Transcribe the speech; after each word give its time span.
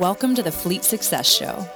Welcome 0.00 0.36
to 0.36 0.44
the 0.44 0.52
Fleet 0.52 0.84
Success 0.84 1.28
Show. 1.28 1.66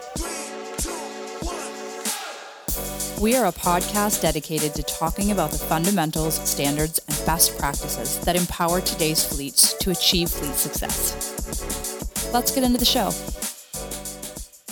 We 3.20 3.34
are 3.34 3.46
a 3.46 3.52
podcast 3.52 4.22
dedicated 4.22 4.76
to 4.76 4.84
talking 4.84 5.32
about 5.32 5.50
the 5.50 5.58
fundamentals, 5.58 6.36
standards, 6.48 7.00
and 7.08 7.26
best 7.26 7.58
practices 7.58 8.20
that 8.20 8.36
empower 8.36 8.80
today's 8.80 9.24
fleets 9.26 9.74
to 9.74 9.90
achieve 9.90 10.30
fleet 10.30 10.54
success. 10.54 12.30
Let's 12.32 12.54
get 12.54 12.62
into 12.62 12.78
the 12.78 12.84
show. 12.84 13.10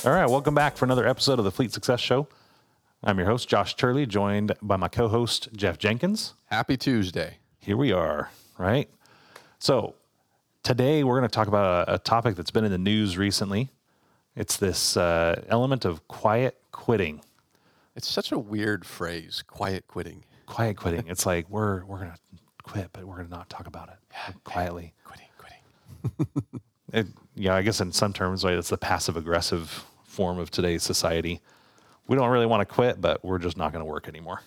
All 0.09 0.17
right, 0.17 0.31
welcome 0.31 0.55
back 0.55 0.77
for 0.77 0.85
another 0.85 1.09
episode 1.09 1.41
of 1.41 1.45
the 1.45 1.51
Fleet 1.51 1.73
Success 1.73 1.99
Show. 1.99 2.29
I'm 3.03 3.19
your 3.19 3.27
host, 3.27 3.49
Josh 3.49 3.75
Turley, 3.75 4.07
joined 4.07 4.53
by 4.63 4.77
my 4.77 4.87
co 4.87 5.09
host, 5.09 5.49
Jeff 5.57 5.77
Jenkins. 5.77 6.35
Happy 6.45 6.77
Tuesday. 6.77 7.39
Here 7.59 7.77
we 7.77 7.91
are, 7.91 8.31
right? 8.59 8.89
So, 9.59 9.97
today 10.63 11.05
we're 11.05 11.19
going 11.19 11.29
to 11.29 11.35
talk 11.35 11.49
about 11.49 11.89
a, 11.89 11.95
a, 11.95 11.99
topic 11.99 12.37
that's 12.37 12.51
been 12.51 12.65
in 12.65 12.73
the 12.73 12.79
news 12.79 13.17
recently. 13.17 13.71
It's 14.37 14.57
this 14.57 14.97
uh, 14.97 15.43
element 15.49 15.85
of 15.85 16.07
quiet 16.09 16.59
quitting. 16.73 17.23
It's 17.97 18.09
such 18.09 18.33
a 18.33 18.39
weird 18.39 18.85
phrase, 18.85 19.43
quiet 19.47 19.87
quitting. 19.89 20.25
Quiet 20.47 20.77
quitting. 20.77 21.05
it's 21.09 21.27
like 21.27 21.49
we're 21.49 21.85
we're 21.85 21.99
going 21.99 22.13
to 22.13 22.19
quit, 22.63 22.91
but 22.93 23.05
we're 23.05 23.17
going 23.17 23.29
to 23.29 23.35
not 23.35 23.51
talk 23.51 23.67
about 23.67 23.89
it 23.89 23.97
yeah, 24.13 24.33
quietly. 24.45 24.95
Quitting, 25.05 25.27
quitting. 25.39 26.61
it, 26.93 27.07
yeah, 27.35 27.55
I 27.55 27.63
guess 27.63 27.81
in 27.81 27.93
some 27.93 28.13
terms, 28.13 28.45
right, 28.45 28.55
it's 28.55 28.71
the 28.71 28.79
passive 28.79 29.17
aggressive 29.17 29.85
form 30.05 30.39
of 30.39 30.51
today's 30.51 30.83
society. 30.83 31.41
We 32.07 32.17
don't 32.17 32.31
really 32.31 32.47
want 32.47 32.67
to 32.67 32.75
quit, 32.75 33.01
but 33.01 33.25
we're 33.25 33.39
just 33.39 33.57
not 33.57 33.73
going 33.73 33.85
to 33.85 33.91
work 33.91 34.09
anymore. 34.09 34.43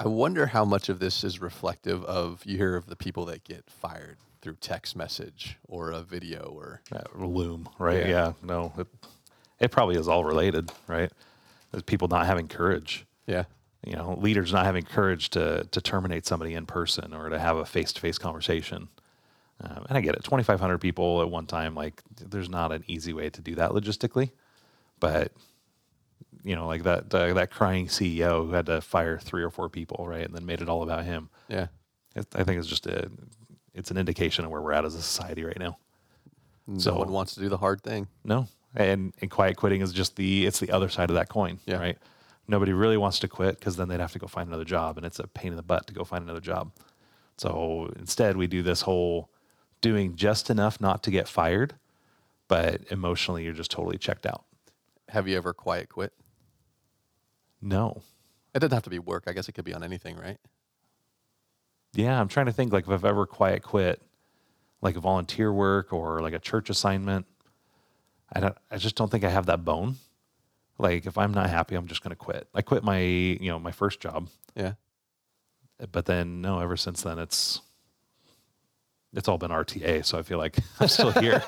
I 0.00 0.06
wonder 0.06 0.46
how 0.46 0.64
much 0.64 0.88
of 0.88 1.00
this 1.00 1.24
is 1.24 1.40
reflective 1.40 2.04
of 2.04 2.44
you 2.44 2.56
hear 2.56 2.76
of 2.76 2.86
the 2.86 2.96
people 2.96 3.24
that 3.26 3.44
get 3.44 3.64
fired 3.68 4.16
through 4.48 4.56
text 4.60 4.96
message 4.96 5.58
or 5.68 5.90
a 5.90 6.00
video 6.00 6.50
or 6.56 6.80
uh, 6.90 7.02
Loom, 7.14 7.68
right? 7.78 7.98
Yeah, 7.98 8.08
yeah 8.08 8.32
no, 8.42 8.72
it, 8.78 8.86
it, 9.60 9.70
probably 9.70 9.96
is 9.96 10.08
all 10.08 10.24
related, 10.24 10.72
right? 10.86 11.12
There's 11.70 11.82
people 11.82 12.08
not 12.08 12.24
having 12.24 12.48
courage. 12.48 13.04
Yeah, 13.26 13.44
you 13.86 13.94
know, 13.94 14.16
leaders 14.18 14.50
not 14.50 14.64
having 14.64 14.84
courage 14.84 15.28
to 15.30 15.68
to 15.70 15.80
terminate 15.82 16.24
somebody 16.24 16.54
in 16.54 16.64
person 16.64 17.12
or 17.12 17.28
to 17.28 17.38
have 17.38 17.58
a 17.58 17.66
face 17.66 17.92
to 17.92 18.00
face 18.00 18.16
conversation. 18.16 18.88
Um, 19.60 19.84
and 19.88 19.98
I 19.98 20.00
get 20.00 20.14
it, 20.14 20.22
2,500 20.22 20.78
people 20.78 21.20
at 21.20 21.28
one 21.28 21.46
time. 21.46 21.74
Like, 21.74 22.00
there's 22.16 22.48
not 22.48 22.70
an 22.70 22.84
easy 22.86 23.12
way 23.12 23.28
to 23.28 23.40
do 23.42 23.56
that 23.56 23.72
logistically, 23.72 24.30
but 25.00 25.32
you 26.42 26.54
know, 26.54 26.66
like 26.66 26.84
that 26.84 27.12
uh, 27.12 27.34
that 27.34 27.50
crying 27.50 27.88
CEO 27.88 28.46
who 28.46 28.52
had 28.52 28.64
to 28.66 28.80
fire 28.80 29.18
three 29.18 29.42
or 29.42 29.50
four 29.50 29.68
people, 29.68 30.06
right, 30.08 30.24
and 30.24 30.34
then 30.34 30.46
made 30.46 30.62
it 30.62 30.70
all 30.70 30.82
about 30.82 31.04
him. 31.04 31.28
Yeah, 31.48 31.66
it, 32.16 32.26
I 32.34 32.44
think 32.44 32.58
it's 32.60 32.68
just 32.68 32.86
a 32.86 33.10
it's 33.78 33.90
an 33.90 33.96
indication 33.96 34.44
of 34.44 34.50
where 34.50 34.60
we're 34.60 34.72
at 34.72 34.84
as 34.84 34.94
a 34.94 35.02
society 35.02 35.44
right 35.44 35.58
now. 35.58 35.78
No 36.66 36.78
so, 36.78 36.98
one 36.98 37.12
wants 37.12 37.34
to 37.34 37.40
do 37.40 37.48
the 37.48 37.56
hard 37.56 37.82
thing. 37.82 38.08
No, 38.24 38.46
and 38.74 39.14
and 39.20 39.30
quiet 39.30 39.56
quitting 39.56 39.80
is 39.80 39.92
just 39.92 40.16
the 40.16 40.46
it's 40.46 40.58
the 40.58 40.70
other 40.70 40.88
side 40.88 41.10
of 41.10 41.14
that 41.14 41.28
coin, 41.28 41.60
yeah. 41.64 41.78
right? 41.78 41.98
Nobody 42.46 42.72
really 42.72 42.96
wants 42.96 43.20
to 43.20 43.28
quit 43.28 43.58
because 43.58 43.76
then 43.76 43.88
they'd 43.88 44.00
have 44.00 44.12
to 44.12 44.18
go 44.18 44.26
find 44.26 44.48
another 44.48 44.64
job, 44.64 44.96
and 44.96 45.06
it's 45.06 45.18
a 45.18 45.26
pain 45.26 45.52
in 45.52 45.56
the 45.56 45.62
butt 45.62 45.86
to 45.86 45.94
go 45.94 46.04
find 46.04 46.24
another 46.24 46.40
job. 46.40 46.72
So 47.36 47.92
instead, 47.98 48.36
we 48.36 48.46
do 48.46 48.62
this 48.62 48.82
whole 48.82 49.30
doing 49.80 50.16
just 50.16 50.50
enough 50.50 50.80
not 50.80 51.02
to 51.04 51.10
get 51.10 51.28
fired, 51.28 51.74
but 52.48 52.80
emotionally 52.90 53.44
you're 53.44 53.52
just 53.52 53.70
totally 53.70 53.96
checked 53.96 54.26
out. 54.26 54.44
Have 55.08 55.28
you 55.28 55.36
ever 55.36 55.54
quiet 55.54 55.88
quit? 55.88 56.12
No. 57.62 58.02
It 58.54 58.58
doesn't 58.58 58.74
have 58.74 58.82
to 58.84 58.90
be 58.90 58.98
work. 58.98 59.24
I 59.26 59.32
guess 59.32 59.48
it 59.48 59.52
could 59.52 59.64
be 59.64 59.74
on 59.74 59.84
anything, 59.84 60.16
right? 60.16 60.38
Yeah, 61.98 62.20
I'm 62.20 62.28
trying 62.28 62.46
to 62.46 62.52
think 62.52 62.72
like 62.72 62.84
if 62.84 62.90
I've 62.90 63.04
ever 63.04 63.26
quiet 63.26 63.64
quit, 63.64 64.00
like 64.80 64.96
a 64.96 65.00
volunteer 65.00 65.52
work 65.52 65.92
or 65.92 66.20
like 66.20 66.32
a 66.32 66.38
church 66.38 66.70
assignment. 66.70 67.26
I 68.32 68.38
don't. 68.38 68.56
I 68.70 68.76
just 68.76 68.94
don't 68.94 69.10
think 69.10 69.24
I 69.24 69.30
have 69.30 69.46
that 69.46 69.64
bone. 69.64 69.96
Like 70.78 71.06
if 71.06 71.18
I'm 71.18 71.34
not 71.34 71.50
happy, 71.50 71.74
I'm 71.74 71.88
just 71.88 72.04
going 72.04 72.10
to 72.10 72.16
quit. 72.16 72.46
I 72.54 72.62
quit 72.62 72.84
my 72.84 73.00
you 73.00 73.48
know 73.48 73.58
my 73.58 73.72
first 73.72 73.98
job. 73.98 74.28
Yeah. 74.54 74.74
But 75.90 76.06
then 76.06 76.40
no, 76.40 76.60
ever 76.60 76.76
since 76.76 77.02
then 77.02 77.18
it's 77.18 77.62
it's 79.12 79.26
all 79.26 79.38
been 79.38 79.50
RTA, 79.50 80.04
so 80.04 80.18
I 80.18 80.22
feel 80.22 80.38
like 80.38 80.56
I'm 80.80 80.86
still 80.86 81.10
here. 81.10 81.42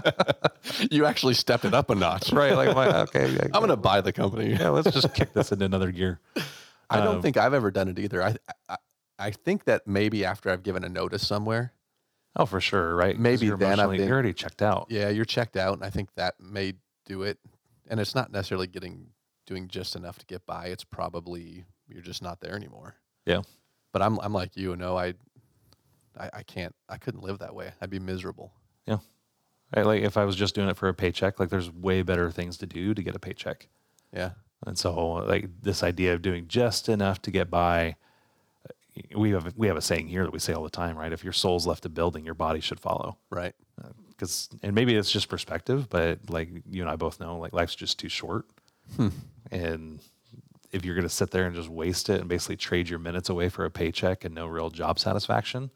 you 0.90 1.04
actually 1.04 1.34
stepped 1.34 1.66
it 1.66 1.74
up 1.74 1.90
a 1.90 1.94
notch, 1.94 2.32
right? 2.32 2.54
Like, 2.54 2.74
okay, 2.74 3.38
I'm 3.42 3.50
going 3.50 3.68
to 3.68 3.76
buy 3.76 4.00
the 4.00 4.14
company. 4.14 4.54
yeah, 4.54 4.70
let's 4.70 4.90
just 4.90 5.12
kick 5.12 5.34
this 5.34 5.52
into 5.52 5.66
another 5.66 5.90
gear. 5.90 6.20
I 6.90 7.00
don't 7.04 7.16
um, 7.16 7.22
think 7.22 7.36
I've 7.36 7.52
ever 7.52 7.70
done 7.70 7.88
it 7.88 7.98
either. 7.98 8.22
I, 8.22 8.36
I, 8.66 8.76
I 9.18 9.30
think 9.30 9.64
that 9.64 9.86
maybe 9.86 10.24
after 10.24 10.50
I've 10.50 10.62
given 10.62 10.84
a 10.84 10.88
notice 10.88 11.26
somewhere. 11.26 11.72
Oh, 12.36 12.46
for 12.46 12.60
sure, 12.60 12.94
right? 12.94 13.18
Maybe 13.18 13.50
then 13.50 13.80
I've 13.80 13.90
been, 13.90 14.00
you're 14.00 14.12
already 14.12 14.32
checked 14.32 14.62
out. 14.62 14.86
Yeah, 14.90 15.08
you're 15.08 15.24
checked 15.24 15.56
out, 15.56 15.74
and 15.74 15.84
I 15.84 15.90
think 15.90 16.10
that 16.14 16.38
may 16.38 16.74
do 17.04 17.22
it. 17.22 17.38
And 17.88 17.98
it's 17.98 18.14
not 18.14 18.30
necessarily 18.30 18.66
getting 18.66 19.08
doing 19.46 19.66
just 19.66 19.96
enough 19.96 20.18
to 20.18 20.26
get 20.26 20.46
by. 20.46 20.66
It's 20.66 20.84
probably 20.84 21.64
you're 21.88 22.02
just 22.02 22.22
not 22.22 22.40
there 22.40 22.54
anymore. 22.54 22.94
Yeah. 23.26 23.42
But 23.92 24.02
I'm 24.02 24.18
I'm 24.20 24.32
like 24.32 24.56
you. 24.56 24.76
No, 24.76 24.96
I 24.96 25.14
I, 26.18 26.30
I 26.34 26.42
can't. 26.42 26.74
I 26.88 26.98
couldn't 26.98 27.22
live 27.22 27.38
that 27.40 27.54
way. 27.54 27.72
I'd 27.80 27.90
be 27.90 27.98
miserable. 27.98 28.52
Yeah. 28.86 28.98
Right, 29.74 29.86
like 29.86 30.02
if 30.02 30.16
I 30.16 30.24
was 30.24 30.36
just 30.36 30.54
doing 30.54 30.68
it 30.68 30.76
for 30.76 30.88
a 30.88 30.94
paycheck, 30.94 31.40
like 31.40 31.50
there's 31.50 31.70
way 31.70 32.02
better 32.02 32.30
things 32.30 32.56
to 32.58 32.66
do 32.66 32.94
to 32.94 33.02
get 33.02 33.16
a 33.16 33.18
paycheck. 33.18 33.68
Yeah. 34.12 34.30
And 34.66 34.78
so 34.78 34.94
like 34.94 35.48
this 35.62 35.82
idea 35.82 36.14
of 36.14 36.22
doing 36.22 36.46
just 36.48 36.88
enough 36.88 37.20
to 37.22 37.30
get 37.30 37.50
by 37.50 37.96
we 39.14 39.30
have 39.30 39.52
we 39.56 39.66
have 39.68 39.76
a 39.76 39.82
saying 39.82 40.08
here 40.08 40.24
that 40.24 40.32
we 40.32 40.38
say 40.38 40.52
all 40.52 40.64
the 40.64 40.70
time, 40.70 40.96
right? 40.96 41.12
If 41.12 41.24
your 41.24 41.32
soul's 41.32 41.66
left 41.66 41.84
a 41.86 41.88
building, 41.88 42.24
your 42.24 42.34
body 42.34 42.60
should 42.60 42.80
follow. 42.80 43.18
Right. 43.30 43.54
Because 44.08 44.48
uh, 44.52 44.58
and 44.62 44.74
maybe 44.74 44.94
it's 44.94 45.10
just 45.10 45.28
perspective, 45.28 45.88
but 45.88 46.18
like 46.28 46.48
you 46.68 46.82
and 46.82 46.90
I 46.90 46.96
both 46.96 47.20
know, 47.20 47.38
like 47.38 47.52
life's 47.52 47.74
just 47.74 47.98
too 47.98 48.08
short. 48.08 48.46
Hmm. 48.96 49.08
And 49.50 50.00
if 50.72 50.84
you're 50.84 50.94
going 50.94 51.06
to 51.06 51.08
sit 51.08 51.30
there 51.30 51.46
and 51.46 51.54
just 51.54 51.68
waste 51.68 52.08
it 52.08 52.20
and 52.20 52.28
basically 52.28 52.56
trade 52.56 52.88
your 52.88 52.98
minutes 52.98 53.28
away 53.28 53.48
for 53.48 53.64
a 53.64 53.70
paycheck 53.70 54.24
and 54.24 54.34
no 54.34 54.46
real 54.46 54.70
job 54.70 54.98
satisfaction, 54.98 55.70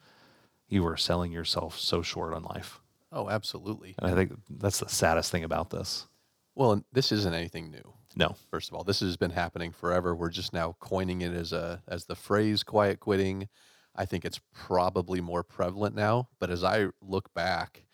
you 0.69 0.87
are 0.87 0.97
selling 0.97 1.33
yourself 1.33 1.79
so 1.79 2.03
short 2.03 2.35
on 2.35 2.43
life. 2.43 2.81
Oh, 3.11 3.29
absolutely. 3.29 3.95
And 3.99 4.11
I 4.11 4.15
think 4.15 4.39
that's 4.49 4.81
the 4.81 4.89
saddest 4.89 5.31
thing 5.31 5.45
about 5.45 5.71
this. 5.71 6.07
Well, 6.55 6.85
this 6.93 7.13
isn't 7.13 7.35
anything 7.35 7.71
new. 7.71 7.95
No, 8.15 8.37
first 8.51 8.69
of 8.69 8.75
all, 8.75 8.85
this 8.85 9.01
has 9.01 9.17
been 9.17 9.31
happening 9.31 9.73
forever. 9.73 10.15
We're 10.15 10.31
just 10.31 10.53
now 10.53 10.77
coining 10.81 11.23
it 11.23 11.33
as 11.33 11.53
a 11.53 11.83
as 11.89 12.07
the 12.07 12.15
phrase 12.15 12.63
quiet 12.63 13.01
quitting. 13.01 13.49
I 13.95 14.05
think 14.05 14.25
it's 14.25 14.41
probably 14.55 15.21
more 15.21 15.43
prevalent 15.43 15.95
now, 15.95 16.29
but 16.39 16.51
as 16.51 16.65
I 16.65 16.89
look 17.03 17.33
back, 17.35 17.85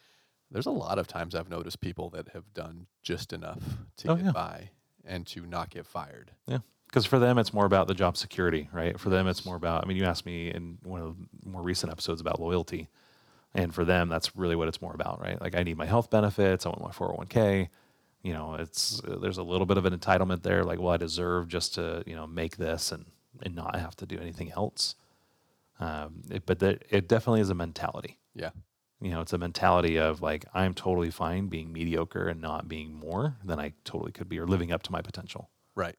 there's 0.50 0.66
a 0.66 0.70
lot 0.70 0.98
of 0.98 1.08
times 1.08 1.34
I've 1.34 1.50
noticed 1.50 1.80
people 1.80 2.10
that 2.10 2.28
have 2.28 2.52
done 2.54 2.86
just 3.02 3.32
enough 3.32 3.62
to 3.98 4.12
oh, 4.12 4.16
get 4.16 4.26
yeah. 4.26 4.32
by 4.32 4.70
and 5.04 5.26
to 5.28 5.44
not 5.46 5.70
get 5.70 5.86
fired. 5.86 6.32
Yeah. 6.46 6.58
Because 6.86 7.04
for 7.04 7.18
them, 7.18 7.36
it's 7.36 7.52
more 7.52 7.66
about 7.66 7.86
the 7.86 7.94
job 7.94 8.16
security, 8.16 8.68
right? 8.72 8.98
For 8.98 9.10
them, 9.10 9.26
it's 9.26 9.44
more 9.44 9.56
about, 9.56 9.84
I 9.84 9.88
mean, 9.88 9.98
you 9.98 10.04
asked 10.04 10.24
me 10.24 10.50
in 10.50 10.78
one 10.82 11.02
of 11.02 11.16
the 11.42 11.50
more 11.50 11.62
recent 11.62 11.92
episodes 11.92 12.20
about 12.20 12.40
loyalty. 12.40 12.88
And 13.54 13.74
for 13.74 13.84
them, 13.84 14.08
that's 14.08 14.34
really 14.34 14.56
what 14.56 14.68
it's 14.68 14.80
more 14.80 14.94
about, 14.94 15.20
right? 15.20 15.38
Like, 15.38 15.54
I 15.54 15.62
need 15.64 15.76
my 15.76 15.84
health 15.84 16.08
benefits, 16.08 16.64
I 16.64 16.70
want 16.70 16.82
my 16.82 16.90
401k, 16.90 17.68
you 18.22 18.32
know, 18.32 18.54
it's 18.54 19.00
there's 19.04 19.38
a 19.38 19.42
little 19.42 19.66
bit 19.66 19.78
of 19.78 19.86
an 19.86 19.96
entitlement 19.96 20.42
there, 20.42 20.64
like 20.64 20.80
well, 20.80 20.92
I 20.92 20.96
deserve 20.96 21.48
just 21.48 21.74
to 21.74 22.02
you 22.06 22.16
know 22.16 22.26
make 22.26 22.56
this 22.56 22.92
and 22.92 23.06
and 23.42 23.54
not 23.54 23.76
have 23.76 23.96
to 23.96 24.06
do 24.06 24.18
anything 24.18 24.52
else. 24.52 24.94
Um, 25.80 26.22
it, 26.30 26.44
but 26.44 26.62
it 26.62 27.08
definitely 27.08 27.40
is 27.40 27.50
a 27.50 27.54
mentality. 27.54 28.18
Yeah. 28.34 28.50
You 29.00 29.10
know, 29.10 29.20
it's 29.20 29.32
a 29.32 29.38
mentality 29.38 29.98
of 29.98 30.20
like 30.20 30.44
I'm 30.52 30.74
totally 30.74 31.10
fine 31.10 31.46
being 31.46 31.72
mediocre 31.72 32.28
and 32.28 32.40
not 32.40 32.68
being 32.68 32.92
more 32.92 33.36
than 33.44 33.60
I 33.60 33.72
totally 33.84 34.10
could 34.10 34.28
be 34.28 34.40
or 34.40 34.46
living 34.46 34.72
up 34.72 34.82
to 34.84 34.92
my 34.92 35.00
potential. 35.00 35.50
Right. 35.76 35.94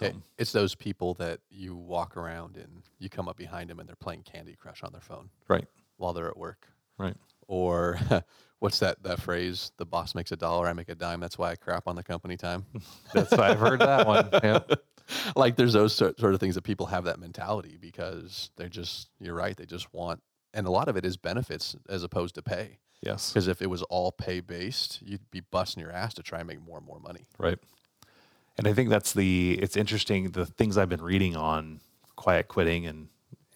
It, 0.00 0.14
it's 0.38 0.52
those 0.52 0.74
people 0.74 1.14
that 1.14 1.40
you 1.48 1.74
walk 1.74 2.16
around 2.16 2.56
and 2.56 2.82
you 2.98 3.08
come 3.08 3.28
up 3.28 3.36
behind 3.36 3.70
them 3.70 3.80
and 3.80 3.88
they're 3.88 3.96
playing 3.96 4.22
Candy 4.22 4.54
Crush 4.54 4.82
on 4.82 4.92
their 4.92 5.00
phone. 5.00 5.30
Right. 5.48 5.66
While 5.96 6.12
they're 6.12 6.28
at 6.28 6.36
work. 6.36 6.68
Right. 6.98 7.16
Or 7.48 7.98
what's 8.60 8.78
that 8.78 9.02
that 9.02 9.20
phrase? 9.20 9.72
The 9.78 9.84
boss 9.84 10.14
makes 10.14 10.30
a 10.32 10.36
dollar, 10.36 10.68
I 10.68 10.72
make 10.72 10.88
a 10.88 10.94
dime. 10.94 11.20
That's 11.20 11.36
why 11.36 11.50
I 11.50 11.56
crap 11.56 11.88
on 11.88 11.96
the 11.96 12.02
company 12.02 12.36
time. 12.36 12.64
That's 13.12 13.32
why 13.32 13.50
I've 13.50 13.58
heard 13.58 13.80
that 13.80 14.06
one. 14.06 14.28
Yeah. 14.32 14.60
like 15.36 15.56
there's 15.56 15.72
those 15.72 15.92
sort, 15.94 16.22
of 16.22 16.40
things 16.40 16.54
that 16.54 16.62
people 16.62 16.86
have 16.86 17.04
that 17.04 17.18
mentality 17.18 17.76
because 17.80 18.50
they're 18.56 18.68
just 18.68 19.08
you're 19.18 19.34
right, 19.34 19.56
they 19.56 19.66
just 19.66 19.92
want 19.92 20.22
and 20.54 20.66
a 20.66 20.70
lot 20.70 20.88
of 20.88 20.96
it 20.96 21.04
is 21.04 21.16
benefits 21.16 21.76
as 21.88 22.02
opposed 22.02 22.34
to 22.36 22.42
pay. 22.42 22.78
Yes. 23.02 23.32
Because 23.32 23.48
if 23.48 23.62
it 23.62 23.68
was 23.68 23.82
all 23.84 24.12
pay 24.12 24.40
based, 24.40 25.00
you'd 25.02 25.30
be 25.30 25.40
busting 25.40 25.80
your 25.80 25.92
ass 25.92 26.14
to 26.14 26.22
try 26.22 26.40
and 26.40 26.48
make 26.48 26.60
more 26.60 26.76
and 26.76 26.86
more 26.86 27.00
money. 27.00 27.26
Right. 27.38 27.58
And 28.58 28.68
I 28.68 28.74
think 28.74 28.90
that's 28.90 29.14
the 29.14 29.58
it's 29.60 29.76
interesting 29.76 30.32
the 30.32 30.46
things 30.46 30.76
I've 30.76 30.88
been 30.88 31.02
reading 31.02 31.34
on 31.34 31.80
quiet 32.16 32.48
quitting 32.48 32.86
and, 32.86 33.08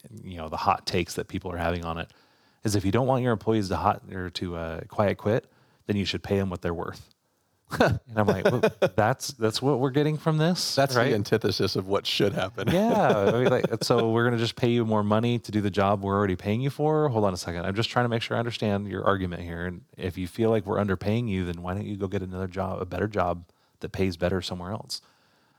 and 0.09 0.21
you 0.25 0.39
know 0.39 0.49
the 0.49 0.57
hot 0.57 0.87
takes 0.87 1.15
that 1.15 1.29
people 1.29 1.53
are 1.53 1.59
having 1.59 1.85
on 1.85 1.99
it 1.99 2.11
is 2.65 2.75
if 2.75 2.85
you 2.85 2.93
don't 2.93 3.07
want 3.07 3.23
your 3.23 3.33
employees 3.33 3.69
to 3.69 3.77
hot 3.77 4.03
or 4.13 4.31
to 4.31 4.57
uh, 4.57 4.81
quiet 4.89 5.19
quit, 5.19 5.51
then 5.87 5.97
you 5.97 6.05
should 6.05 6.23
pay 6.23 6.39
them 6.39 6.51
what 6.51 6.63
they're 6.63 6.75
worth. 6.75 7.15
and 7.81 8.01
I'm 8.17 8.27
like, 8.27 8.45
well, 8.45 8.63
that's 8.97 9.29
that's 9.29 9.61
what 9.61 9.81
we're 9.81 9.91
getting 9.91 10.17
from 10.17 10.39
this. 10.39 10.75
That's 10.75 10.95
right? 10.95 11.09
the 11.09 11.15
antithesis 11.15 11.77
of 11.77 11.87
what 11.87 12.07
should 12.07 12.33
happen. 12.33 12.69
yeah. 12.71 13.09
I 13.29 13.33
mean, 13.33 13.49
like, 13.49 13.67
so 13.83 14.11
we're 14.11 14.25
gonna 14.25 14.39
just 14.39 14.57
pay 14.57 14.69
you 14.69 14.85
more 14.85 15.03
money 15.03 15.39
to 15.41 15.51
do 15.51 15.61
the 15.61 15.71
job 15.71 16.03
we're 16.03 16.17
already 16.17 16.37
paying 16.37 16.61
you 16.61 16.71
for. 16.71 17.09
Hold 17.09 17.25
on 17.25 17.35
a 17.35 17.37
second. 17.37 17.65
I'm 17.65 17.75
just 17.75 17.91
trying 17.91 18.05
to 18.05 18.09
make 18.09 18.23
sure 18.23 18.37
I 18.37 18.41
understand 18.41 18.89
your 18.89 19.05
argument 19.05 19.43
here. 19.43 19.67
And 19.67 19.83
if 19.97 20.19
you 20.19 20.29
feel 20.29 20.51
like 20.51 20.67
we're 20.67 20.79
underpaying 20.79 21.29
you, 21.29 21.45
then 21.47 21.63
why 21.63 21.75
don't 21.75 21.87
you 21.87 21.97
go 21.97 22.07
get 22.07 22.23
another 22.23 22.49
job, 22.49 22.81
a 22.81 22.87
better 22.87 23.09
job 23.09 23.45
that 23.81 23.93
pays 23.93 24.17
better 24.17 24.41
somewhere 24.41 24.73
else? 24.73 25.01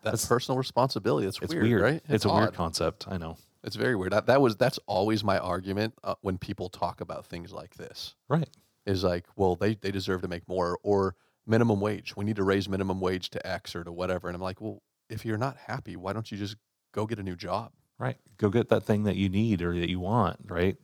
That's 0.04 0.26
personal 0.26 0.58
responsibility. 0.58 1.28
It's, 1.28 1.40
It's 1.42 1.54
weird, 1.54 1.64
weird, 1.64 1.82
right? 1.82 2.02
It's, 2.08 2.26
a 2.26 2.34
weird 2.34 2.54
concept. 2.54 3.08
I 3.10 3.18
know. 3.18 3.38
It's 3.66 3.76
very 3.76 3.96
weird. 3.96 4.14
That, 4.14 4.28
that 4.28 4.42
was 4.42 4.56
that's 4.56 4.80
always 4.86 5.24
my 5.24 5.40
argument 5.40 5.96
uh, 6.04 6.16
when 6.22 6.38
people 6.38 6.70
talk 6.70 7.02
about 7.02 7.26
things 7.26 7.52
like 7.52 7.76
this. 7.76 8.16
Right. 8.30 8.48
Is 8.86 9.04
like, 9.04 9.26
well, 9.36 9.56
they 9.56 9.74
they 9.74 9.92
deserve 9.92 10.22
to 10.22 10.28
make 10.28 10.48
more, 10.48 10.78
or 10.84 11.16
minimum 11.48 11.82
wage. 11.82 12.16
We 12.16 12.26
need 12.26 12.36
to 12.36 12.44
raise 12.44 12.70
minimum 12.70 13.00
wage 13.00 13.32
to 13.32 13.46
X 13.46 13.76
or 13.76 13.84
to 13.84 13.92
whatever. 13.92 14.28
And 14.28 14.36
I'm 14.36 14.42
like, 14.42 14.62
well, 14.62 14.84
if 15.10 15.26
you're 15.26 15.38
not 15.38 15.58
happy, 15.58 15.96
why 15.96 16.14
don't 16.14 16.32
you 16.32 16.38
just 16.38 16.56
go 16.92 17.08
get 17.08 17.20
a 17.20 17.24
new 17.24 17.36
job? 17.36 17.72
Right. 17.98 18.18
Go 18.38 18.50
get 18.50 18.70
that 18.70 18.84
thing 18.84 19.04
that 19.04 19.16
you 19.16 19.30
need 19.30 19.62
or 19.62 19.74
that 19.80 19.90
you 19.90 20.00
want. 20.00 20.40
Right. 20.48 20.78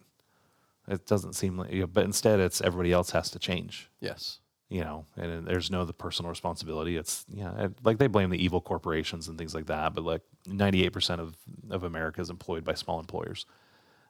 It 0.87 1.05
doesn't 1.05 1.33
seem 1.33 1.57
like, 1.57 1.93
but 1.93 2.03
instead, 2.03 2.39
it's 2.39 2.61
everybody 2.61 2.91
else 2.91 3.11
has 3.11 3.29
to 3.31 3.39
change. 3.39 3.91
Yes. 3.99 4.39
You 4.71 4.79
know, 4.81 5.05
and 5.17 5.45
there's 5.45 5.69
no 5.69 5.83
the 5.83 5.91
personal 5.91 6.29
responsibility. 6.29 6.95
It's 6.95 7.25
yeah, 7.27 7.67
like 7.83 7.97
they 7.97 8.07
blame 8.07 8.29
the 8.29 8.41
evil 8.41 8.61
corporations 8.61 9.27
and 9.27 9.37
things 9.37 9.53
like 9.53 9.65
that, 9.65 9.93
but 9.93 10.05
like 10.05 10.21
98% 10.47 11.19
of 11.19 11.35
of 11.69 11.83
America 11.83 12.21
is 12.21 12.29
employed 12.29 12.63
by 12.63 12.73
small 12.73 12.97
employers, 12.97 13.45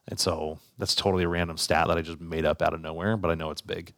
and 0.08 0.20
so 0.20 0.60
that's 0.78 0.94
totally 0.94 1.24
a 1.24 1.28
random 1.28 1.58
stat 1.58 1.88
that 1.88 1.98
I 1.98 2.02
just 2.02 2.22
made 2.22 2.46
up 2.46 2.62
out 2.62 2.76
of 2.76 2.82
nowhere, 2.82 3.18
but 3.18 3.32
I 3.32 3.36
know 3.36 3.50
it's 3.50 3.62
big. 3.62 3.94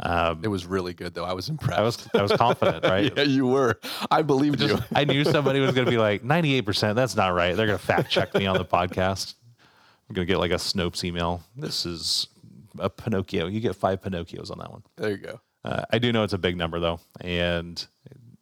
Um, 0.00 0.40
It 0.42 0.48
was 0.48 0.64
really 0.64 0.94
good 0.94 1.12
though. 1.12 1.26
I 1.26 1.34
was 1.34 1.50
impressed. 1.50 1.78
I 1.78 1.82
was 1.82 2.08
I 2.14 2.22
was 2.22 2.32
confident, 2.32 2.84
right? 2.84 3.12
yeah, 3.16 3.24
you 3.24 3.46
were. 3.46 3.78
I 4.10 4.22
believed 4.22 4.62
you. 4.62 4.68
Just, 4.68 4.82
I 4.94 5.04
knew 5.04 5.24
somebody 5.24 5.60
was 5.60 5.74
going 5.74 5.84
to 5.84 5.90
be 5.90 5.98
like 5.98 6.22
98%. 6.22 6.94
That's 6.94 7.14
not 7.14 7.34
right. 7.34 7.54
They're 7.54 7.66
going 7.66 7.78
to 7.78 7.84
fact 7.84 8.10
check 8.10 8.34
me 8.34 8.46
on 8.46 8.56
the 8.56 8.64
podcast. 8.64 9.34
I'm 10.08 10.14
going 10.14 10.26
to 10.26 10.32
get 10.32 10.38
like 10.38 10.52
a 10.52 10.54
Snopes 10.56 11.04
email. 11.04 11.42
This 11.54 11.84
is 11.84 12.28
a 12.78 12.88
Pinocchio. 12.88 13.46
You 13.46 13.60
get 13.60 13.76
five 13.76 14.00
Pinocchios 14.00 14.50
on 14.50 14.58
that 14.58 14.70
one. 14.70 14.82
There 14.96 15.10
you 15.10 15.18
go. 15.18 15.40
Uh, 15.64 15.84
I 15.90 15.98
do 15.98 16.12
know 16.12 16.24
it's 16.24 16.32
a 16.32 16.38
big 16.38 16.56
number 16.56 16.80
though, 16.80 17.00
and 17.20 17.84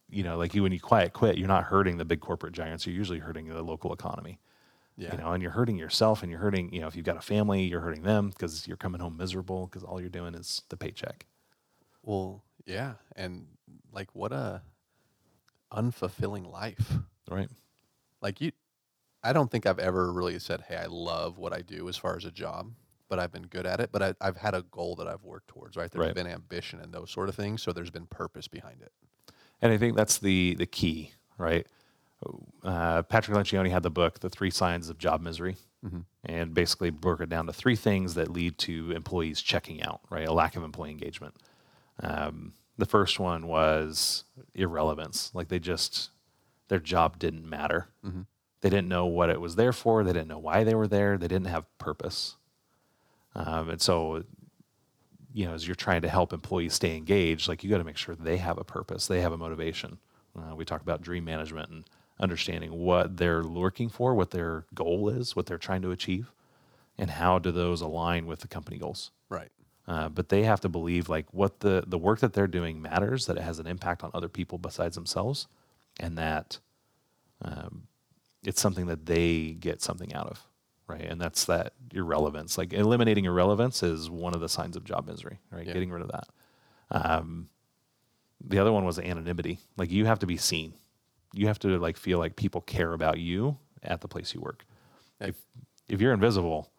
you 0.08 0.22
know, 0.22 0.36
like 0.38 0.54
you 0.54 0.62
when 0.62 0.72
you 0.72 0.80
quiet 0.80 1.12
quit, 1.12 1.38
you're 1.38 1.48
not 1.48 1.64
hurting 1.64 1.98
the 1.98 2.04
big 2.04 2.20
corporate 2.20 2.52
giants. 2.52 2.86
You're 2.86 2.96
usually 2.96 3.18
hurting 3.18 3.48
the 3.48 3.62
local 3.62 3.92
economy. 3.92 4.40
Yeah. 4.96 5.12
You 5.12 5.18
know, 5.18 5.32
and 5.32 5.42
you're 5.42 5.52
hurting 5.52 5.78
yourself, 5.78 6.22
and 6.22 6.30
you're 6.30 6.40
hurting. 6.40 6.72
You 6.74 6.80
know, 6.80 6.86
if 6.86 6.96
you've 6.96 7.06
got 7.06 7.16
a 7.16 7.22
family, 7.22 7.62
you're 7.62 7.80
hurting 7.80 8.02
them 8.02 8.30
because 8.30 8.66
you're 8.66 8.76
coming 8.76 9.00
home 9.00 9.16
miserable 9.16 9.66
because 9.66 9.82
all 9.82 10.00
you're 10.00 10.10
doing 10.10 10.34
is 10.34 10.62
the 10.68 10.76
paycheck. 10.76 11.26
Well, 12.02 12.42
yeah, 12.66 12.94
and 13.16 13.46
like 13.92 14.08
what 14.14 14.32
a 14.32 14.62
unfulfilling 15.72 16.50
life. 16.50 16.94
Right. 17.30 17.48
Like 18.20 18.40
you, 18.40 18.52
I 19.22 19.32
don't 19.32 19.50
think 19.50 19.66
I've 19.66 19.78
ever 19.78 20.12
really 20.12 20.38
said, 20.38 20.62
"Hey, 20.62 20.76
I 20.76 20.86
love 20.86 21.38
what 21.38 21.52
I 21.52 21.62
do" 21.62 21.88
as 21.88 21.96
far 21.96 22.16
as 22.16 22.24
a 22.24 22.30
job, 22.30 22.72
but 23.10 23.18
I've 23.18 23.32
been 23.32 23.46
good 23.48 23.66
at 23.66 23.80
it. 23.80 23.90
But 23.92 24.02
I, 24.02 24.14
I've 24.22 24.38
had 24.38 24.54
a 24.54 24.62
goal 24.62 24.96
that 24.96 25.06
I've 25.06 25.22
worked 25.22 25.48
towards. 25.48 25.76
Right, 25.76 25.90
There's 25.90 26.06
Right. 26.06 26.14
been 26.14 26.26
ambition 26.26 26.80
and 26.80 26.94
those 26.94 27.10
sort 27.10 27.28
of 27.28 27.34
things, 27.34 27.60
so 27.60 27.72
there's 27.72 27.90
been 27.90 28.06
purpose 28.06 28.48
behind 28.48 28.80
it. 28.80 28.92
And 29.60 29.70
I 29.70 29.76
think 29.76 29.94
that's 29.96 30.16
the 30.16 30.54
the 30.54 30.64
key, 30.66 31.12
right? 31.36 31.66
Uh, 32.62 33.02
Patrick 33.02 33.36
Lencioni 33.36 33.70
had 33.70 33.82
the 33.82 33.90
book, 33.90 34.20
The 34.20 34.28
Three 34.30 34.50
Signs 34.50 34.88
of 34.88 34.98
Job 34.98 35.20
Misery, 35.22 35.56
and 36.24 36.52
basically 36.52 36.90
broke 36.90 37.20
it 37.22 37.30
down 37.30 37.46
to 37.46 37.52
three 37.54 37.76
things 37.76 38.12
that 38.14 38.28
lead 38.30 38.58
to 38.58 38.90
employees 38.92 39.40
checking 39.40 39.82
out, 39.82 40.00
right? 40.10 40.28
A 40.28 40.32
lack 40.32 40.54
of 40.54 40.62
employee 40.62 40.90
engagement. 40.90 41.34
Um, 42.02 42.52
the 42.76 42.84
first 42.84 43.18
one 43.18 43.46
was 43.46 44.24
irrelevance, 44.54 45.30
like 45.34 45.48
they 45.48 45.58
just 45.58 46.10
their 46.68 46.78
job 46.80 47.18
didn't 47.18 47.48
matter. 47.48 47.88
They 48.62 48.68
didn't 48.68 48.88
know 48.88 49.06
what 49.06 49.30
it 49.30 49.40
was 49.40 49.56
there 49.56 49.72
for. 49.72 50.04
They 50.04 50.12
didn't 50.12 50.28
know 50.28 50.38
why 50.38 50.64
they 50.64 50.74
were 50.74 50.86
there. 50.86 51.16
They 51.16 51.28
didn't 51.28 51.46
have 51.46 51.64
purpose. 51.78 52.36
Um, 53.34 53.70
and 53.70 53.80
so 53.80 54.24
you 55.32 55.46
know, 55.46 55.54
as 55.54 55.66
you're 55.66 55.76
trying 55.76 56.02
to 56.02 56.08
help 56.08 56.32
employees 56.32 56.74
stay 56.74 56.96
engaged, 56.96 57.48
like 57.48 57.62
you 57.62 57.70
got 57.70 57.78
to 57.78 57.84
make 57.84 57.96
sure 57.96 58.14
they 58.14 58.36
have 58.38 58.58
a 58.58 58.64
purpose, 58.64 59.06
they 59.06 59.20
have 59.20 59.32
a 59.32 59.38
motivation. 59.38 59.98
Uh, 60.36 60.54
we 60.54 60.64
talk 60.64 60.80
about 60.80 61.02
dream 61.02 61.24
management 61.24 61.70
and 61.70 61.84
understanding 62.18 62.72
what 62.72 63.16
they're 63.16 63.42
looking 63.42 63.88
for, 63.88 64.14
what 64.14 64.30
their 64.30 64.64
goal 64.74 65.08
is, 65.08 65.34
what 65.34 65.46
they're 65.46 65.58
trying 65.58 65.82
to 65.82 65.90
achieve, 65.90 66.32
and 66.98 67.10
how 67.10 67.38
do 67.38 67.50
those 67.50 67.80
align 67.80 68.26
with 68.26 68.40
the 68.40 68.48
company 68.48 68.76
goals. 68.78 69.10
Right. 69.28 69.50
Uh, 69.86 70.08
but 70.08 70.28
they 70.28 70.44
have 70.44 70.60
to 70.60 70.68
believe 70.68 71.08
like 71.08 71.32
what 71.32 71.60
the 71.60 71.82
the 71.86 71.98
work 71.98 72.20
that 72.20 72.32
they're 72.32 72.46
doing 72.46 72.80
matters, 72.80 73.26
that 73.26 73.36
it 73.36 73.42
has 73.42 73.58
an 73.58 73.66
impact 73.66 74.04
on 74.04 74.10
other 74.14 74.28
people 74.28 74.58
besides 74.58 74.94
themselves, 74.94 75.46
and 75.98 76.16
that 76.18 76.58
um, 77.42 77.86
it's 78.44 78.60
something 78.60 78.86
that 78.86 79.06
they 79.06 79.56
get 79.58 79.82
something 79.82 80.14
out 80.14 80.28
of, 80.28 80.46
right? 80.90 81.04
And 81.04 81.20
that's 81.20 81.44
that 81.46 81.74
irrelevance. 81.92 82.58
Like 82.58 82.72
eliminating 82.72 83.24
irrelevance 83.24 83.82
is 83.82 84.10
one 84.10 84.34
of 84.34 84.40
the 84.40 84.48
signs 84.48 84.76
of 84.76 84.84
job 84.84 85.06
misery, 85.06 85.38
right? 85.50 85.66
Yeah. 85.66 85.72
Getting 85.72 85.90
rid 85.90 86.02
of 86.02 86.10
that. 86.10 86.28
Um, 86.90 87.48
the 88.44 88.58
other 88.58 88.72
one 88.72 88.84
was 88.84 88.98
anonymity. 88.98 89.58
Like 89.76 89.90
you 89.90 90.06
have 90.06 90.18
to 90.20 90.26
be 90.26 90.36
seen. 90.36 90.74
You 91.32 91.46
have 91.46 91.58
to 91.60 91.78
like 91.78 91.96
feel 91.96 92.18
like 92.18 92.36
people 92.36 92.60
care 92.60 92.92
about 92.92 93.18
you 93.18 93.58
at 93.82 94.00
the 94.00 94.08
place 94.08 94.34
you 94.34 94.40
work. 94.40 94.64
If 95.20 95.36
if 95.88 96.00
you're 96.00 96.12
invisible, 96.12 96.70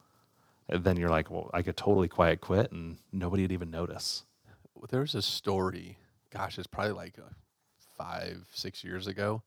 then 0.67 0.97
you're 0.97 1.09
like, 1.09 1.29
well, 1.29 1.49
I 1.53 1.61
could 1.61 1.77
totally 1.77 2.07
quiet 2.07 2.41
quit 2.41 2.71
and 2.71 2.97
nobody 3.11 3.43
would 3.43 3.51
even 3.51 3.71
notice. 3.71 4.23
There's 4.89 5.15
a 5.15 5.21
story. 5.21 5.97
Gosh, 6.31 6.57
it's 6.57 6.67
probably 6.67 6.93
like 6.93 7.19
uh, 7.19 7.29
five, 7.97 8.47
six 8.51 8.83
years 8.83 9.05
ago, 9.07 9.43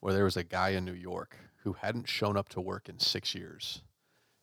where 0.00 0.14
there 0.14 0.24
was 0.24 0.36
a 0.36 0.44
guy 0.44 0.70
in 0.70 0.84
New 0.84 0.92
York 0.92 1.36
who 1.64 1.74
hadn't 1.74 2.08
shown 2.08 2.36
up 2.36 2.48
to 2.50 2.60
work 2.60 2.88
in 2.88 2.98
six 2.98 3.34
years. 3.34 3.82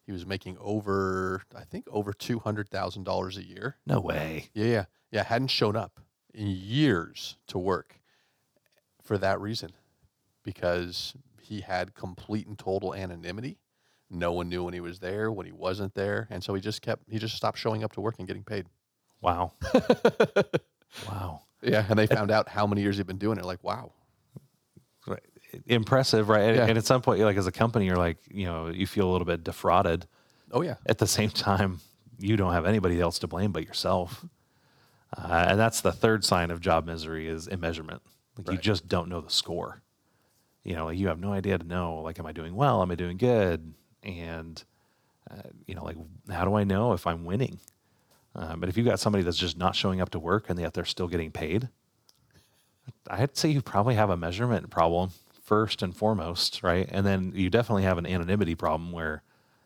He 0.07 0.13
was 0.13 0.25
making 0.25 0.57
over, 0.61 1.43
I 1.53 1.65
think, 1.65 1.85
over 1.91 2.13
two 2.13 2.39
hundred 2.39 2.69
thousand 2.69 3.03
dollars 3.03 3.37
a 3.37 3.45
year. 3.45 3.75
No 3.85 3.99
way. 3.99 4.49
Yeah, 4.53 4.65
yeah, 4.65 4.85
yeah. 5.11 5.23
Hadn't 5.23 5.49
shown 5.49 5.75
up 5.75 5.99
in 6.33 6.47
years 6.47 7.35
to 7.47 7.59
work 7.59 7.99
for 9.03 9.17
that 9.17 9.39
reason, 9.41 9.73
because 10.43 11.13
he 11.41 11.59
had 11.59 11.93
complete 11.93 12.47
and 12.47 12.57
total 12.57 12.95
anonymity. 12.95 13.57
No 14.09 14.31
one 14.31 14.47
knew 14.47 14.63
when 14.63 14.73
he 14.73 14.79
was 14.79 14.99
there, 14.99 15.29
when 15.29 15.45
he 15.45 15.51
wasn't 15.51 15.93
there, 15.93 16.27
and 16.29 16.41
so 16.41 16.53
he 16.53 16.61
just 16.61 16.81
kept. 16.81 17.03
He 17.09 17.19
just 17.19 17.35
stopped 17.35 17.57
showing 17.57 17.83
up 17.83 17.91
to 17.93 18.01
work 18.01 18.15
and 18.17 18.25
getting 18.27 18.45
paid. 18.45 18.65
Wow. 19.19 19.51
wow. 21.09 21.41
Yeah, 21.61 21.85
and 21.89 21.99
they 21.99 22.07
found 22.07 22.31
out 22.31 22.47
how 22.47 22.65
many 22.65 22.81
years 22.81 22.95
he'd 22.97 23.07
been 23.07 23.17
doing 23.17 23.37
it. 23.37 23.43
Like, 23.45 23.61
wow. 23.61 23.91
Right. 25.05 25.19
Impressive, 25.65 26.29
right? 26.29 26.41
And, 26.43 26.55
Yeah. 26.57 26.65
and 26.67 26.77
at 26.77 26.85
some 26.85 27.01
point, 27.01 27.19
like 27.21 27.37
as 27.37 27.47
a 27.47 27.51
company, 27.51 27.85
you're 27.85 27.97
like, 27.97 28.17
you 28.29 28.45
know, 28.45 28.67
you 28.67 28.85
feel 28.87 29.09
a 29.09 29.11
little 29.11 29.25
bit 29.25 29.43
defrauded. 29.43 30.05
Oh 30.51 30.61
yeah, 30.61 30.75
At 30.85 30.97
the 30.97 31.07
same 31.07 31.29
time, 31.29 31.79
you 32.17 32.37
don't 32.37 32.53
have 32.53 32.65
anybody 32.65 32.99
else 33.01 33.19
to 33.19 33.27
blame 33.27 33.51
but 33.51 33.63
yourself. 33.65 34.25
Uh, 35.17 35.45
and 35.49 35.59
that's 35.59 35.81
the 35.81 35.91
third 35.91 36.23
sign 36.25 36.51
of 36.51 36.59
job 36.59 36.85
misery 36.85 37.27
is 37.27 37.47
immeasurement. 37.47 38.01
Like 38.37 38.51
you 38.51 38.57
just 38.57 38.87
don't 38.87 39.09
know 39.09 39.21
the 39.21 39.29
score. 39.29 39.81
You 40.63 40.75
know, 40.75 40.85
like 40.85 40.97
you 40.97 41.07
have 41.07 41.19
no 41.19 41.31
idea 41.31 41.57
to 41.57 41.65
know, 41.65 42.01
like, 42.01 42.19
am 42.19 42.25
I 42.25 42.33
doing 42.33 42.53
well? 42.55 42.81
Am 42.81 42.91
I 42.91 42.95
doing 42.95 43.17
good? 43.17 43.73
And, 44.03 44.61
uh, 45.31 45.35
you 45.65 45.75
know, 45.75 45.83
like, 45.83 45.95
how 46.29 46.43
do 46.43 46.55
I 46.55 46.65
know 46.65 46.91
if 46.93 47.07
I'm 47.07 47.23
winning? 47.23 47.59
Uh, 48.35 48.55
but 48.57 48.67
if 48.69 48.75
you've 48.77 48.85
got 48.85 48.99
somebody 48.99 49.23
that's 49.23 49.37
just 49.37 49.57
not 49.57 49.75
showing 49.75 50.01
up 50.01 50.09
to 50.11 50.19
work 50.19 50.49
and 50.49 50.59
yet 50.59 50.73
they're 50.73 50.85
still 50.85 51.07
getting 51.07 51.31
paid, 51.31 51.69
I'd 53.09 53.35
say 53.37 53.49
you 53.49 53.61
probably 53.61 53.95
have 53.95 54.09
a 54.09 54.17
measurement 54.17 54.69
problem 54.69 55.11
first 55.47 55.81
and 55.81 55.95
foremost, 55.95 56.61
right? 56.61 56.87
And 56.91 57.05
then 57.05 57.31
you 57.33 57.49
definitely 57.49 57.83
have 57.83 57.97
an 57.97 58.05
anonymity 58.05 58.53
problem 58.53 58.91
where 58.91 59.23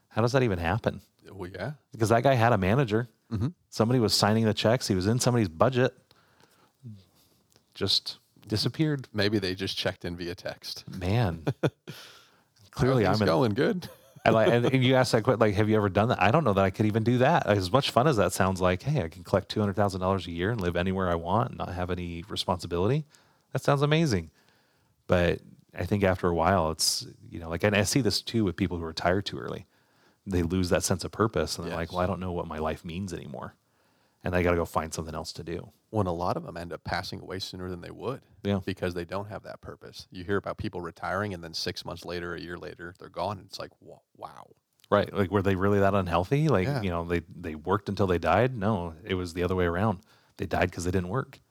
how 0.09 0.21
does 0.21 0.31
that 0.33 0.43
even 0.43 0.59
happen? 0.59 1.01
well 1.31 1.49
yeah. 1.49 1.71
Because 1.91 2.09
that 2.09 2.23
guy 2.23 2.35
had 2.35 2.53
a 2.53 2.57
manager. 2.57 3.09
Mm-hmm. 3.31 3.47
Somebody 3.69 3.99
was 3.99 4.13
signing 4.13 4.45
the 4.45 4.53
checks. 4.53 4.87
He 4.87 4.95
was 4.95 5.07
in 5.07 5.19
somebody's 5.19 5.49
budget. 5.49 5.97
Just 7.73 8.17
disappeared. 8.47 9.07
Maybe 9.13 9.39
they 9.39 9.55
just 9.55 9.77
checked 9.77 10.05
in 10.05 10.15
via 10.15 10.35
text. 10.35 10.83
Man. 10.99 11.45
Clearly, 12.71 13.07
I'm 13.07 13.19
in, 13.19 13.25
going 13.25 13.53
good. 13.53 13.89
I 14.23 14.29
like, 14.29 14.49
and, 14.49 14.65
and 14.65 14.83
you 14.83 14.95
asked 14.97 15.13
that 15.13 15.23
question, 15.23 15.39
like, 15.39 15.55
have 15.55 15.67
you 15.69 15.77
ever 15.77 15.89
done 15.89 16.09
that? 16.09 16.21
I 16.21 16.31
don't 16.31 16.43
know 16.43 16.53
that 16.53 16.63
I 16.63 16.69
could 16.69 16.85
even 16.85 17.03
do 17.03 17.17
that. 17.19 17.47
As 17.47 17.71
much 17.71 17.89
fun 17.89 18.07
as 18.07 18.17
that 18.17 18.33
sounds 18.33 18.61
like, 18.61 18.83
hey, 18.83 19.03
I 19.03 19.07
can 19.07 19.23
collect 19.23 19.49
two 19.49 19.61
hundred 19.61 19.77
thousand 19.77 20.01
dollars 20.01 20.27
a 20.27 20.31
year 20.31 20.51
and 20.51 20.61
live 20.61 20.75
anywhere 20.75 21.09
I 21.09 21.15
want, 21.15 21.49
and 21.49 21.57
not 21.57 21.73
have 21.73 21.89
any 21.89 22.23
responsibility. 22.27 23.05
That 23.53 23.63
sounds 23.63 23.81
amazing. 23.81 24.29
But 25.07 25.39
I 25.77 25.85
think 25.85 26.03
after 26.03 26.27
a 26.27 26.33
while, 26.35 26.71
it's 26.71 27.07
you 27.29 27.39
know, 27.39 27.49
like, 27.49 27.63
and 27.63 27.75
I 27.75 27.83
see 27.83 28.01
this 28.01 28.21
too 28.21 28.43
with 28.43 28.55
people 28.57 28.77
who 28.77 28.83
retire 28.83 29.21
too 29.21 29.37
early. 29.37 29.67
They 30.27 30.43
lose 30.43 30.69
that 30.69 30.83
sense 30.83 31.03
of 31.03 31.11
purpose, 31.11 31.57
and 31.57 31.67
they're 31.67 31.75
like, 31.75 31.91
well, 31.91 32.01
I 32.01 32.05
don't 32.05 32.19
know 32.19 32.31
what 32.31 32.47
my 32.47 32.59
life 32.59 32.85
means 32.85 33.11
anymore, 33.13 33.55
and 34.23 34.33
they 34.33 34.43
got 34.43 34.51
to 34.51 34.57
go 34.57 34.65
find 34.65 34.93
something 34.93 35.15
else 35.15 35.33
to 35.33 35.43
do. 35.43 35.71
When 35.89 36.07
a 36.07 36.13
lot 36.13 36.37
of 36.37 36.43
them 36.43 36.55
end 36.57 36.71
up 36.71 36.83
passing 36.83 37.19
away 37.19 37.39
sooner 37.39 37.69
than 37.69 37.81
they 37.81 37.91
would. 37.91 38.21
Yeah. 38.43 38.59
Because 38.65 38.93
they 38.93 39.03
don't 39.03 39.27
have 39.27 39.43
that 39.43 39.59
purpose. 39.59 40.07
You 40.09 40.23
hear 40.23 40.37
about 40.37 40.57
people 40.57 40.79
retiring 40.79 41.33
and 41.33 41.43
then 41.43 41.53
six 41.53 41.83
months 41.83 42.05
later, 42.05 42.33
a 42.33 42.39
year 42.39 42.57
later, 42.57 42.93
they're 42.97 43.09
gone. 43.09 43.39
And 43.39 43.47
it's 43.47 43.59
like, 43.59 43.71
wow. 44.15 44.47
Right. 44.89 45.11
Like 45.13 45.31
were 45.31 45.41
they 45.41 45.55
really 45.55 45.79
that 45.79 45.93
unhealthy? 45.93 46.47
Like, 46.47 46.65
Yeah. 46.67 46.81
you 46.81 46.89
know, 46.91 47.03
they 47.03 47.23
they 47.35 47.55
worked 47.55 47.89
until 47.89 48.07
they 48.07 48.19
died? 48.19 48.55
No, 48.55 48.93
it 49.03 49.15
was 49.15 49.33
the 49.33 49.43
other 49.43 49.55
way 49.55 49.65
around. 49.65 49.99
They 50.37 50.45
died 50.45 50.69
because 50.69 50.85
they 50.85 50.91
didn't 50.91 51.09
work. 51.09 51.41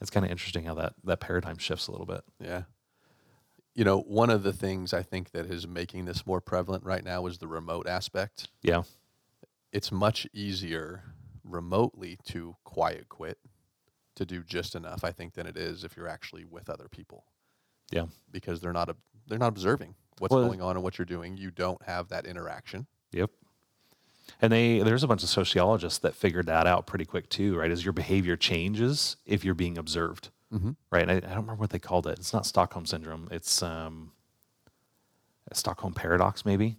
it's 0.00 0.10
kind 0.10 0.26
of 0.26 0.32
interesting 0.32 0.64
how 0.64 0.74
that 0.74 0.94
that 1.04 1.20
paradigm 1.20 1.58
shifts 1.58 1.86
a 1.86 1.92
little 1.92 2.06
bit. 2.06 2.24
Yeah. 2.40 2.62
You 3.76 3.84
know, 3.84 4.00
one 4.00 4.30
of 4.30 4.42
the 4.42 4.54
things 4.54 4.94
I 4.94 5.02
think 5.02 5.32
that 5.32 5.46
is 5.46 5.68
making 5.68 6.06
this 6.06 6.26
more 6.26 6.40
prevalent 6.40 6.82
right 6.82 7.04
now 7.04 7.26
is 7.26 7.38
the 7.38 7.46
remote 7.46 7.86
aspect. 7.86 8.48
Yeah. 8.62 8.82
It's 9.70 9.92
much 9.92 10.26
easier 10.32 11.02
remotely 11.44 12.18
to 12.24 12.56
quiet 12.64 13.10
quit, 13.10 13.38
to 14.14 14.24
do 14.24 14.42
just 14.42 14.74
enough, 14.74 15.04
I 15.04 15.12
think, 15.12 15.34
than 15.34 15.46
it 15.46 15.58
is 15.58 15.84
if 15.84 15.94
you're 15.94 16.08
actually 16.08 16.46
with 16.46 16.70
other 16.70 16.88
people. 16.90 17.26
Yeah. 17.90 18.06
Because 18.32 18.62
they're 18.62 18.72
not 18.72 18.88
a, 18.88 18.96
they're 19.28 19.38
not 19.38 19.48
observing 19.48 19.94
what's 20.18 20.32
Well, 20.32 20.46
going 20.46 20.62
on 20.62 20.76
and 20.76 20.82
what 20.82 20.96
you're 20.98 21.04
doing. 21.04 21.36
You 21.36 21.50
don't 21.50 21.82
have 21.82 22.08
that 22.08 22.24
interaction. 22.24 22.86
Yep. 23.12 23.30
And 24.40 24.52
they 24.52 24.80
there's 24.80 25.02
a 25.02 25.06
bunch 25.06 25.22
of 25.22 25.28
sociologists 25.28 25.98
that 26.00 26.14
figured 26.14 26.46
that 26.46 26.66
out 26.66 26.86
pretty 26.86 27.04
quick 27.04 27.28
too, 27.28 27.56
right? 27.56 27.70
As 27.70 27.84
your 27.84 27.92
behavior 27.92 28.36
changes 28.36 29.16
if 29.24 29.44
you're 29.44 29.54
being 29.54 29.78
observed, 29.78 30.30
Mm-hmm. 30.52 30.70
right? 30.90 31.02
And 31.02 31.10
I, 31.10 31.16
I 31.16 31.20
don't 31.20 31.42
remember 31.42 31.54
what 31.56 31.70
they 31.70 31.78
called 31.78 32.06
it. 32.06 32.18
It's 32.18 32.32
not 32.32 32.46
Stockholm 32.46 32.86
syndrome. 32.86 33.28
It's 33.30 33.62
um, 33.62 34.12
Stockholm 35.52 35.92
paradox, 35.94 36.44
maybe. 36.44 36.76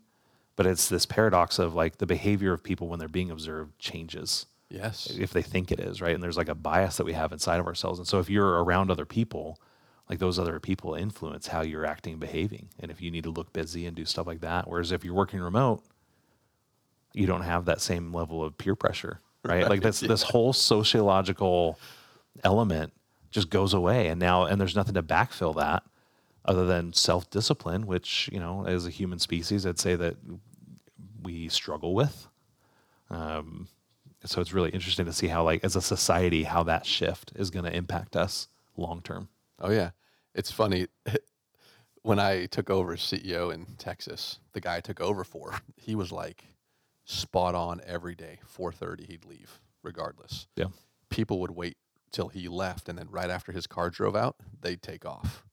But 0.55 0.65
it's 0.65 0.89
this 0.89 1.05
paradox 1.05 1.59
of 1.59 1.75
like 1.75 1.97
the 1.97 2.05
behavior 2.05 2.53
of 2.53 2.63
people 2.63 2.87
when 2.87 2.97
they're 2.99 3.07
being 3.07 3.29
observed 3.31 3.77
changes 3.77 4.45
Yes. 4.69 5.15
if 5.17 5.31
they 5.31 5.41
think 5.43 5.71
it 5.71 5.79
is, 5.79 6.01
right? 6.01 6.13
And 6.13 6.21
there's 6.23 6.37
like 6.37 6.49
a 6.49 6.55
bias 6.55 6.97
that 6.97 7.05
we 7.05 7.13
have 7.13 7.31
inside 7.31 7.59
of 7.59 7.67
ourselves. 7.67 7.99
And 7.99 8.07
so 8.07 8.19
if 8.19 8.29
you're 8.29 8.63
around 8.63 8.89
other 8.91 9.05
people, 9.05 9.59
like 10.09 10.19
those 10.19 10.39
other 10.39 10.59
people 10.59 10.93
influence 10.95 11.47
how 11.47 11.61
you're 11.61 11.85
acting 11.85 12.13
and 12.13 12.19
behaving. 12.19 12.69
And 12.79 12.89
if 12.91 13.01
you 13.01 13.11
need 13.11 13.23
to 13.25 13.29
look 13.29 13.53
busy 13.53 13.85
and 13.85 13.95
do 13.95 14.03
stuff 14.05 14.27
like 14.27 14.41
that, 14.41 14.67
whereas 14.67 14.91
if 14.91 15.05
you're 15.05 15.13
working 15.13 15.39
remote, 15.39 15.83
you 17.13 17.27
don't 17.27 17.41
have 17.41 17.65
that 17.65 17.79
same 17.81 18.13
level 18.13 18.43
of 18.43 18.57
peer 18.57 18.75
pressure, 18.75 19.19
right? 19.43 19.69
like 19.69 19.81
this 19.81 19.99
this 19.99 20.23
whole 20.23 20.53
sociological 20.53 21.79
element 22.43 22.93
just 23.29 23.49
goes 23.49 23.73
away 23.73 24.07
and 24.07 24.19
now 24.19 24.43
and 24.43 24.59
there's 24.59 24.75
nothing 24.75 24.95
to 24.95 25.03
backfill 25.03 25.55
that 25.55 25.83
other 26.45 26.65
than 26.65 26.93
self-discipline, 26.93 27.85
which, 27.85 28.29
you 28.31 28.39
know, 28.39 28.65
as 28.65 28.87
a 28.87 28.89
human 28.89 29.19
species, 29.19 29.65
I'd 29.65 29.79
say 29.79 29.95
that 29.97 30.15
we 31.21 31.49
struggle 31.49 31.93
with. 31.93 32.29
Um, 33.09 33.67
so 34.23 34.39
it's 34.39 34.53
really 34.53 34.69
interesting 34.69 35.05
to 35.05 35.13
see 35.13 35.27
how 35.27 35.43
like 35.43 35.63
as 35.63 35.75
a 35.75 35.81
society 35.81 36.43
how 36.43 36.63
that 36.63 36.85
shift 36.85 37.33
is 37.35 37.49
going 37.49 37.65
to 37.65 37.75
impact 37.75 38.15
us 38.15 38.47
long 38.75 39.01
term 39.01 39.29
Oh 39.59 39.71
yeah, 39.71 39.91
it's 40.35 40.51
funny. 40.51 40.87
when 42.03 42.19
I 42.19 42.45
took 42.45 42.69
over 42.69 42.93
as 42.93 42.99
CEO 42.99 43.53
in 43.53 43.65
Texas, 43.77 44.39
the 44.53 44.61
guy 44.61 44.77
I 44.77 44.81
took 44.81 45.01
over 45.01 45.23
for, 45.23 45.59
he 45.75 45.95
was 45.95 46.11
like 46.11 46.43
spot 47.05 47.55
on 47.55 47.81
every 47.85 48.15
day. 48.15 48.39
Four 48.45 48.71
thirty, 48.71 49.05
he'd 49.05 49.25
leave 49.25 49.59
regardless. 49.83 50.47
Yeah. 50.55 50.67
People 51.09 51.39
would 51.39 51.51
wait 51.51 51.77
till 52.11 52.29
he 52.29 52.47
left, 52.47 52.89
and 52.89 52.97
then 52.97 53.07
right 53.09 53.29
after 53.29 53.51
his 53.51 53.67
car 53.67 53.89
drove 53.89 54.15
out, 54.15 54.35
they'd 54.61 54.81
take 54.81 55.05
off. 55.05 55.43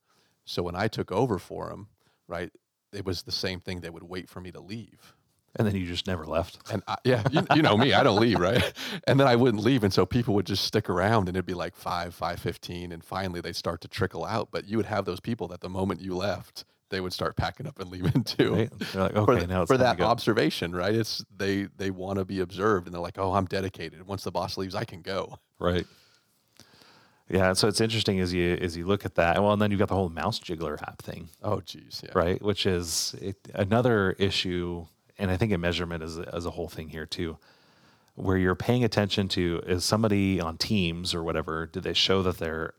So 0.44 0.62
when 0.62 0.76
I 0.76 0.88
took 0.88 1.10
over 1.12 1.38
for 1.38 1.70
him, 1.70 1.88
right, 2.28 2.50
it 2.92 3.04
was 3.04 3.22
the 3.22 3.32
same 3.32 3.60
thing. 3.60 3.80
They 3.80 3.90
would 3.90 4.02
wait 4.04 4.28
for 4.28 4.40
me 4.40 4.52
to 4.52 4.60
leave. 4.60 5.14
and 5.56 5.66
then 5.66 5.74
you 5.76 5.86
just 5.86 6.06
never 6.06 6.24
left 6.26 6.58
And 6.72 6.82
I, 6.88 6.96
yeah, 7.04 7.22
you, 7.30 7.46
you 7.54 7.62
know 7.62 7.76
me, 7.76 7.92
I 7.94 8.02
don't 8.02 8.20
leave, 8.20 8.38
right? 8.40 8.72
And 9.06 9.18
then 9.20 9.26
I 9.26 9.36
wouldn't 9.36 9.62
leave, 9.62 9.84
and 9.84 9.92
so 9.92 10.04
people 10.06 10.34
would 10.34 10.46
just 10.46 10.64
stick 10.64 10.88
around, 10.90 11.28
and 11.28 11.36
it'd 11.36 11.46
be 11.46 11.54
like 11.54 11.74
five, 11.76 12.14
five 12.14 12.40
fifteen, 12.40 12.92
and 12.92 13.04
finally 13.04 13.40
they 13.40 13.52
start 13.52 13.80
to 13.82 13.88
trickle 13.88 14.24
out. 14.24 14.48
But 14.50 14.66
you 14.68 14.76
would 14.76 14.86
have 14.86 15.04
those 15.04 15.20
people 15.20 15.48
that 15.48 15.60
the 15.60 15.68
moment 15.68 16.00
you 16.00 16.14
left, 16.16 16.64
they 16.90 17.00
would 17.00 17.12
start 17.12 17.36
packing 17.36 17.66
up 17.66 17.78
and 17.80 17.90
leaving 17.90 18.22
too. 18.36 18.54
right 18.54 18.70
they're 18.92 19.02
like 19.02 19.12
For, 19.24 19.32
okay 19.32 19.36
th- 19.38 19.48
now 19.48 19.62
it's 19.62 19.70
for 19.70 19.78
that 19.78 19.92
to 19.92 19.98
go. 19.98 20.04
observation, 20.04 20.74
right? 20.74 20.94
It's 20.94 21.24
they 21.36 21.68
they 21.76 21.90
want 21.90 22.18
to 22.18 22.24
be 22.24 22.40
observed, 22.40 22.86
and 22.86 22.94
they're 22.94 23.00
like, 23.02 23.18
"Oh, 23.18 23.32
I'm 23.32 23.46
dedicated. 23.46 24.06
Once 24.06 24.24
the 24.24 24.32
boss 24.32 24.56
leaves, 24.58 24.74
I 24.74 24.84
can 24.84 25.02
go." 25.02 25.38
right 25.60 25.86
yeah 27.28 27.52
so 27.52 27.68
it's 27.68 27.80
interesting 27.80 28.20
as 28.20 28.32
you 28.32 28.58
as 28.60 28.76
you 28.76 28.86
look 28.86 29.04
at 29.04 29.14
that. 29.16 29.42
Well 29.42 29.52
and 29.52 29.62
then 29.62 29.70
you've 29.70 29.80
got 29.80 29.88
the 29.88 29.94
whole 29.94 30.08
mouse 30.08 30.38
jiggler 30.38 30.80
app 30.82 31.02
thing. 31.02 31.28
Oh, 31.42 31.60
geez, 31.60 32.02
yeah, 32.04 32.10
right? 32.14 32.42
Which 32.42 32.66
is 32.66 33.14
it, 33.20 33.36
another 33.54 34.12
issue 34.12 34.86
and 35.18 35.30
i 35.30 35.36
think 35.36 35.52
a 35.52 35.58
measurement 35.58 36.02
is, 36.02 36.18
is 36.18 36.46
a 36.46 36.50
whole 36.50 36.68
thing 36.68 36.88
here 36.88 37.06
too 37.06 37.38
where 38.16 38.36
you're 38.36 38.54
paying 38.54 38.84
attention 38.84 39.28
to 39.28 39.60
is 39.66 39.84
somebody 39.84 40.40
on 40.40 40.56
teams 40.56 41.14
or 41.14 41.22
whatever 41.22 41.66
do 41.66 41.80
they 41.80 41.92
show 41.92 42.22
that 42.22 42.38
they're 42.38 42.74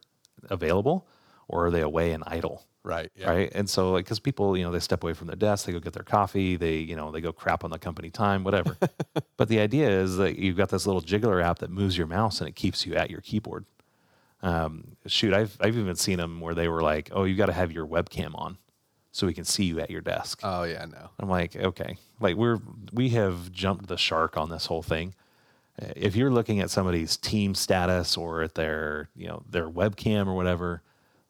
available 0.49 1.07
or 1.47 1.67
are 1.67 1.71
they 1.71 1.81
away 1.81 2.11
and 2.11 2.23
idle? 2.25 2.65
Right, 2.83 3.11
yeah. 3.15 3.29
right? 3.29 3.51
And 3.55 3.67
so 3.67 3.91
like 3.91 4.05
because 4.05 4.19
people 4.19 4.55
you 4.55 4.63
know 4.63 4.71
they 4.71 4.79
step 4.79 5.03
away 5.03 5.13
from 5.13 5.27
their 5.27 5.35
desk 5.35 5.65
they 5.65 5.71
go 5.71 5.79
get 5.79 5.93
their 5.93 6.03
coffee 6.03 6.55
they 6.55 6.77
you 6.77 6.95
know 6.95 7.11
they 7.11 7.19
go 7.19 7.33
crap 7.33 7.63
on 7.63 7.71
the 7.71 7.79
company 7.79 8.09
time 8.09 8.43
whatever. 8.43 8.77
But 9.37 9.49
the 9.49 9.59
idea 9.59 9.89
is 9.89 10.15
that 10.15 10.39
you've 10.39 10.55
got 10.55 10.69
this 10.69 10.87
little 10.87 11.01
jiggler 11.01 11.43
app 11.43 11.59
that 11.59 11.69
moves 11.69 11.97
your 11.97 12.07
mouse 12.07 12.39
and 12.39 12.47
it 12.47 12.55
keeps 12.55 12.85
you 12.85 12.95
at 12.95 13.09
your 13.09 13.19
keyboard 13.19 13.65
um, 14.45 14.95
shoot 15.07 15.33
i've 15.33 15.57
i've 15.59 15.77
even 15.77 15.95
seen 15.95 16.17
them 16.17 16.39
where 16.39 16.53
they 16.55 16.67
were 16.67 16.81
like 16.81 17.09
oh 17.13 17.23
you 17.23 17.35
got 17.35 17.47
to 17.47 17.53
have 17.53 17.71
your 17.71 17.85
webcam 17.87 18.31
on 18.35 18.57
so 19.11 19.25
we 19.25 19.33
can 19.33 19.45
see 19.45 19.63
you 19.63 19.79
at 19.79 19.89
your 19.89 20.01
desk. 20.01 20.41
Oh, 20.43 20.63
yeah, 20.63 20.83
no, 20.85 21.09
i'm 21.19 21.29
like 21.29 21.55
okay. 21.55 21.97
Like 22.19 22.35
we're 22.35 22.59
we 22.91 23.09
have 23.09 23.51
jumped 23.51 23.87
the 23.87 23.97
shark 23.97 24.35
on 24.37 24.49
this 24.49 24.65
whole 24.65 24.83
thing. 24.83 25.15
If 25.79 26.15
you're 26.17 26.31
looking 26.31 26.59
at 26.59 26.69
somebody's 26.69 27.15
team 27.17 27.55
status 27.55 28.17
or 28.17 28.41
at 28.43 28.55
their 28.55 29.09
you 29.15 29.27
know 29.27 29.43
their 29.49 29.69
webcam 29.69 30.27
or 30.27 30.33
whatever 30.33 30.81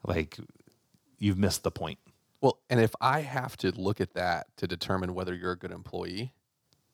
like 0.04 0.36
you've 1.18 1.38
missed 1.38 1.62
the 1.62 1.70
point. 1.70 1.98
Well, 2.40 2.58
and 2.70 2.80
if 2.80 2.94
I 3.00 3.20
have 3.20 3.56
to 3.58 3.70
look 3.70 4.00
at 4.00 4.14
that 4.14 4.46
to 4.58 4.66
determine 4.66 5.14
whether 5.14 5.34
you're 5.34 5.52
a 5.52 5.56
good 5.58 5.72
employee, 5.72 6.32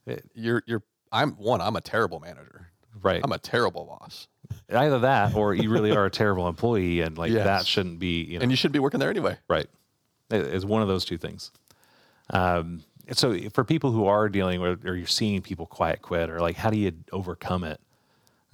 It- 0.07 0.31
you're 0.35 0.63
you're 0.67 0.83
I'm 1.11 1.33
one. 1.33 1.61
I'm 1.63 1.77
a 1.77 1.81
terrible 1.81 2.21
manager. 2.21 2.69
Right. 3.01 3.21
I'm 3.23 3.33
a 3.33 3.39
terrible 3.39 3.85
boss, 3.85 4.29
either 4.71 4.99
that 5.01 5.35
or 5.35 5.55
you 5.55 5.71
really 5.71 5.93
are 5.93 6.05
a 6.07 6.11
terrible 6.23 6.49
employee 6.49 7.01
and 7.01 7.17
like 7.17 7.33
that 7.33 7.67
shouldn't 7.67 7.99
be 7.99 8.23
you 8.25 8.39
know 8.39 8.43
and 8.43 8.51
you 8.51 8.57
should 8.57 8.73
be 8.73 8.79
working 8.79 9.01
there 9.01 9.11
anyway. 9.11 9.37
right. 9.49 9.67
It- 10.31 10.47
it's 10.55 10.65
one 10.65 10.83
of 10.83 10.89
those 10.89 11.05
two 11.05 11.19
things. 11.19 11.51
Um, 12.31 12.83
so 13.13 13.37
for 13.51 13.65
people 13.65 13.91
who 13.93 14.07
are 14.07 14.29
dealing 14.29 14.61
with 14.61 14.87
or 14.87 14.97
you're 14.97 15.07
seeing 15.07 15.43
people 15.43 15.67
quiet 15.67 16.03
quit 16.03 16.31
or 16.31 16.41
like 16.41 16.57
how 16.57 16.71
do 16.71 16.79
you 16.79 16.93
overcome 17.13 17.65
it? 17.65 17.81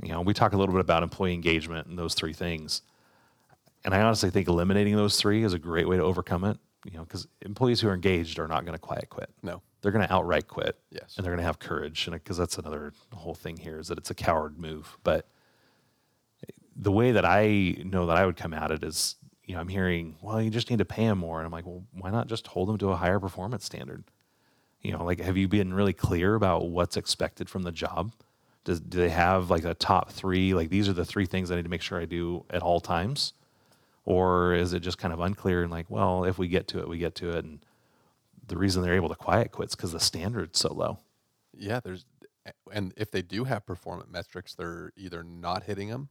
You 0.03 0.11
know 0.11 0.21
we 0.21 0.35
talk 0.35 0.53
a 0.53 0.57
little 0.57 0.73
bit 0.75 0.81
about 0.81 1.03
employee 1.03 1.35
engagement 1.35 1.87
and 1.87 1.99
those 1.99 2.15
three 2.15 2.33
things. 2.33 2.83
And 3.85 3.95
i 3.95 4.01
honestly 4.01 4.31
think 4.31 4.49
eliminating 4.49 4.97
those 4.97 5.17
three 5.21 5.45
is 5.45 5.53
a 5.53 5.59
great 5.59 5.89
way 5.89 5.97
to 5.97 6.03
overcome 6.03 6.45
it 6.45 6.59
you 6.85 6.97
know 6.97 7.05
because 7.05 7.27
employees 7.43 7.81
who 7.81 7.89
are 7.89 7.95
engaged 7.95 8.39
are 8.39 8.49
not 8.49 8.65
going 8.65 8.73
to 8.75 8.79
quiet 8.79 9.09
quit. 9.11 9.31
No. 9.43 9.63
They're 9.81 9.93
going 9.93 10.07
to 10.07 10.13
outright 10.13 10.49
quit. 10.49 10.77
Yes. 10.91 11.15
and 11.17 11.25
they're 11.25 11.33
going 11.33 11.43
to 11.43 11.47
have 11.47 11.59
courage 11.59 12.07
and 12.07 12.15
because 12.15 12.37
that's 12.37 12.59
another 12.59 12.93
whole 13.13 13.35
thing 13.35 13.57
here 13.57 13.79
is 13.79 13.89
that 13.89 13.99
it's 13.99 14.11
a 14.11 14.15
coward 14.15 14.59
move. 14.59 14.99
But 15.05 15.29
the 16.81 16.93
way 16.93 17.11
that 17.13 17.25
i 17.25 17.75
know 17.85 18.07
that 18.07 18.17
i 18.17 18.25
would 18.25 18.37
come 18.37 18.55
at 18.55 18.71
it 18.71 18.85
is 18.85 19.17
you 19.45 19.55
know 19.55 19.61
i'm 19.61 19.67
hearing 19.69 20.17
well 20.23 20.41
you 20.41 20.49
just 20.51 20.71
need 20.71 20.79
to 20.79 20.85
pay 20.85 21.07
them 21.07 21.19
more. 21.19 21.39
And 21.39 21.47
i'm 21.47 21.53
like 21.53 21.67
well 21.67 21.85
why 21.93 22.11
not 22.11 22.29
just 22.29 22.47
hold 22.47 22.69
them 22.69 22.79
to 22.79 22.91
a 22.91 22.97
higher 22.97 23.21
performance 23.21 23.65
standard? 23.65 24.05
You 24.83 24.93
know 24.93 25.05
like 25.05 25.21
have 25.21 25.37
you 25.37 25.49
been 25.49 25.75
really 25.75 25.93
clear 25.93 26.35
about 26.35 26.69
what's 26.71 26.97
expected 26.97 27.49
from 27.49 27.63
the 27.63 27.73
job? 27.73 28.13
Does, 28.65 28.81
do 28.81 28.99
they 28.99 29.09
have 29.09 29.51
like 29.51 29.65
a 29.65 29.75
top 29.75 30.11
three 30.11 30.55
like 30.55 30.69
these 30.69 30.89
are 30.89 30.93
the 30.93 31.05
three 31.05 31.27
things 31.27 31.51
i 31.51 31.57
need 31.57 31.63
to 31.65 31.69
make 31.71 31.83
sure 31.83 32.01
i 32.01 32.05
do 32.05 32.45
at 32.51 32.63
all 32.63 32.81
times? 32.81 33.33
Or 34.05 34.55
is 34.55 34.73
it 34.73 34.81
just 34.81 34.99
kind 34.99 35.13
of 35.13 35.21
unclear 35.21 35.63
and 35.63 35.71
like 35.71 35.87
well 35.91 36.25
if 36.25 36.39
we 36.39 36.49
get 36.49 36.69
to 36.69 36.79
it 36.81 36.89
we 36.89 36.99
get 36.99 37.15
to 37.17 37.31
it 37.37 37.45
and 37.45 37.59
the 38.49 38.57
reason 38.59 38.83
they're 38.83 38.95
able 38.95 39.09
to 39.09 39.15
quiet 39.15 39.53
quits 39.53 39.75
because 39.75 39.93
the 39.93 40.01
standard's 40.01 40.59
so 40.59 40.73
low 40.73 40.99
Yeah, 41.57 41.81
there's 41.81 42.05
and 42.73 42.95
if 42.97 43.11
they 43.11 43.21
do 43.23 43.45
have 43.45 43.67
performance 43.67 44.11
metrics, 44.11 44.55
they're 44.55 44.93
either 44.97 45.23
not 45.23 45.65
hitting 45.65 45.89
them 45.89 46.09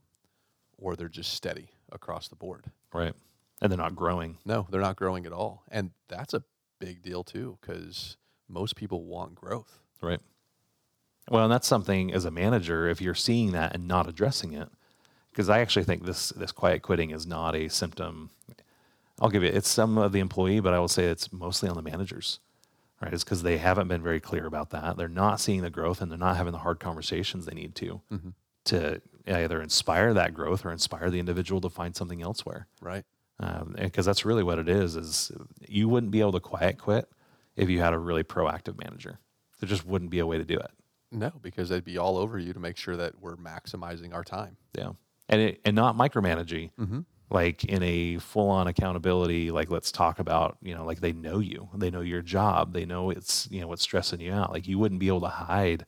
or 0.76 0.94
they're 0.94 1.08
just 1.08 1.32
steady 1.32 1.70
across 1.90 2.28
the 2.28 2.36
board. 2.36 2.70
Right. 2.92 3.14
And 3.60 3.72
they're 3.72 3.76
not 3.76 3.96
growing. 3.96 4.38
No, 4.44 4.66
they're 4.70 4.80
not 4.80 4.94
growing 4.96 5.26
at 5.26 5.32
all. 5.32 5.64
And 5.68 5.90
that's 6.08 6.32
a 6.34 6.44
big 6.78 7.02
deal 7.02 7.24
too 7.24 7.58
cuz 7.60 8.16
most 8.48 8.76
people 8.76 9.04
want 9.04 9.34
growth. 9.34 9.80
Right. 10.00 10.20
Well, 11.30 11.44
and 11.44 11.52
that's 11.52 11.66
something 11.66 12.12
as 12.14 12.24
a 12.24 12.30
manager, 12.30 12.88
if 12.88 13.00
you're 13.00 13.14
seeing 13.14 13.52
that 13.52 13.74
and 13.74 13.86
not 13.86 14.08
addressing 14.08 14.52
it, 14.52 14.68
because 15.30 15.48
I 15.48 15.58
actually 15.60 15.84
think 15.84 16.04
this 16.04 16.30
this 16.30 16.52
quiet 16.52 16.82
quitting 16.82 17.10
is 17.10 17.26
not 17.26 17.54
a 17.54 17.68
symptom. 17.68 18.30
I'll 19.20 19.30
give 19.30 19.42
you 19.42 19.48
it's 19.50 19.68
some 19.68 19.98
of 19.98 20.12
the 20.12 20.20
employee, 20.20 20.60
but 20.60 20.72
I 20.74 20.78
will 20.78 20.88
say 20.88 21.04
it's 21.06 21.32
mostly 21.32 21.68
on 21.68 21.76
the 21.76 21.82
managers. 21.82 22.40
Right. 23.00 23.12
It's 23.14 23.22
because 23.24 23.42
they 23.44 23.58
haven't 23.58 23.86
been 23.88 24.02
very 24.02 24.18
clear 24.20 24.44
about 24.46 24.70
that. 24.70 24.96
They're 24.96 25.08
not 25.08 25.40
seeing 25.40 25.62
the 25.62 25.70
growth 25.70 26.00
and 26.00 26.10
they're 26.10 26.18
not 26.18 26.36
having 26.36 26.52
the 26.52 26.58
hard 26.58 26.80
conversations 26.80 27.46
they 27.46 27.54
need 27.54 27.74
to 27.76 28.00
Mhm. 28.10 28.34
to 28.64 29.00
either 29.26 29.62
inspire 29.62 30.12
that 30.14 30.34
growth 30.34 30.64
or 30.64 30.72
inspire 30.72 31.08
the 31.10 31.20
individual 31.20 31.60
to 31.60 31.68
find 31.68 31.94
something 31.94 32.22
elsewhere. 32.22 32.66
Right? 32.80 33.04
because 33.76 34.04
that's 34.04 34.24
really 34.24 34.42
what 34.42 34.58
it 34.58 34.68
is 34.68 34.96
is 34.96 35.30
you 35.68 35.88
wouldn't 35.88 36.10
be 36.10 36.18
able 36.20 36.32
to 36.32 36.40
quiet 36.40 36.76
quit 36.76 37.08
if 37.54 37.70
you 37.70 37.78
had 37.80 37.92
a 37.92 37.98
really 37.98 38.24
proactive 38.24 38.76
manager 38.82 39.20
there 39.60 39.68
just 39.68 39.86
wouldn't 39.86 40.10
be 40.10 40.18
a 40.18 40.26
way 40.26 40.38
to 40.38 40.44
do 40.44 40.58
it 40.58 40.70
No, 41.12 41.30
because 41.40 41.68
they'd 41.68 41.84
be 41.84 41.98
all 41.98 42.16
over 42.16 42.36
you 42.40 42.52
to 42.52 42.58
make 42.58 42.76
sure 42.76 42.96
that 42.96 43.20
we're 43.20 43.36
maximizing 43.36 44.12
our 44.12 44.24
time. 44.24 44.56
yeah 44.76 44.90
and 45.28 45.40
it, 45.40 45.60
and 45.64 45.76
not 45.76 45.96
micromanaging 45.96 46.72
Mhm. 46.80 47.04
Like 47.30 47.64
in 47.64 47.82
a 47.82 48.18
full-on 48.18 48.66
accountability 48.68 49.50
like 49.50 49.70
let's 49.70 49.92
talk 49.92 50.18
about 50.18 50.56
you 50.62 50.74
know 50.74 50.84
like 50.84 51.00
they 51.00 51.12
know 51.12 51.38
you 51.40 51.68
they 51.74 51.90
know 51.90 52.00
your 52.00 52.22
job 52.22 52.72
they 52.72 52.84
know 52.86 53.10
it's 53.10 53.46
you 53.50 53.60
know 53.60 53.66
what's 53.68 53.82
stressing 53.82 54.20
you 54.20 54.32
out 54.32 54.52
like 54.52 54.66
you 54.66 54.78
wouldn't 54.78 55.00
be 55.00 55.08
able 55.08 55.20
to 55.20 55.28
hide 55.28 55.84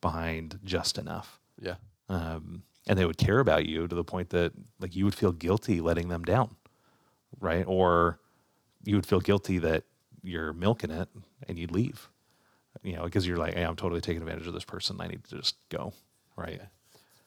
behind 0.00 0.58
just 0.64 0.98
enough 0.98 1.38
Yeah. 1.60 1.76
um, 2.08 2.62
and 2.86 2.98
they 2.98 3.06
would 3.06 3.16
care 3.18 3.38
about 3.38 3.66
you 3.66 3.86
to 3.88 3.94
the 3.94 4.04
point 4.04 4.30
that 4.30 4.52
like 4.80 4.94
you 4.96 5.04
would 5.04 5.14
feel 5.14 5.32
guilty 5.32 5.80
letting 5.80 6.08
them 6.08 6.24
down, 6.24 6.56
right? 7.40 7.64
Or 7.66 8.18
you 8.84 8.96
would 8.96 9.06
feel 9.06 9.20
guilty 9.20 9.58
that 9.58 9.84
you're 10.22 10.52
milking 10.52 10.90
it 10.90 11.08
and 11.48 11.58
you'd 11.58 11.70
leave, 11.70 12.08
you 12.82 12.94
know, 12.96 13.04
because 13.04 13.26
you're 13.26 13.36
like, 13.36 13.54
hey, 13.54 13.62
I'm 13.64 13.76
totally 13.76 14.00
taking 14.00 14.22
advantage 14.22 14.48
of 14.48 14.54
this 14.54 14.64
person. 14.64 15.00
I 15.00 15.06
need 15.06 15.24
to 15.24 15.36
just 15.36 15.56
go, 15.68 15.92
right? 16.36 16.60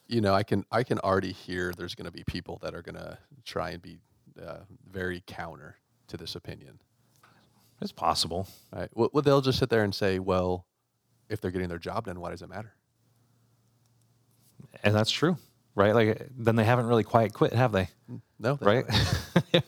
You 0.07 0.21
know, 0.21 0.33
I 0.33 0.43
can 0.43 0.65
I 0.71 0.83
can 0.83 0.99
already 0.99 1.31
hear 1.31 1.73
there's 1.77 1.95
going 1.95 2.05
to 2.05 2.11
be 2.11 2.23
people 2.23 2.59
that 2.61 2.73
are 2.75 2.81
going 2.81 2.95
to 2.95 3.17
try 3.43 3.71
and 3.71 3.81
be 3.81 3.99
uh, 4.41 4.59
very 4.91 5.23
counter 5.25 5.77
to 6.07 6.17
this 6.17 6.35
opinion. 6.35 6.79
It's 7.81 7.91
possible. 7.91 8.47
Right? 8.73 8.89
Well, 8.93 9.09
well, 9.13 9.21
they'll 9.21 9.41
just 9.41 9.59
sit 9.59 9.69
there 9.69 9.83
and 9.83 9.93
say, 9.93 10.19
"Well, 10.19 10.65
if 11.29 11.41
they're 11.41 11.51
getting 11.51 11.69
their 11.69 11.79
job 11.79 12.05
done, 12.05 12.19
why 12.19 12.31
does 12.31 12.41
it 12.41 12.49
matter?" 12.49 12.73
And 14.83 14.93
that's 14.93 15.11
true, 15.11 15.37
right? 15.75 15.93
Like 15.93 16.27
then 16.37 16.55
they 16.55 16.63
haven't 16.63 16.87
really 16.87 17.03
quite 17.03 17.33
quit, 17.33 17.53
have 17.53 17.71
they? 17.71 17.89
No, 18.39 18.55
they 18.55 18.65
Right? 18.65 18.85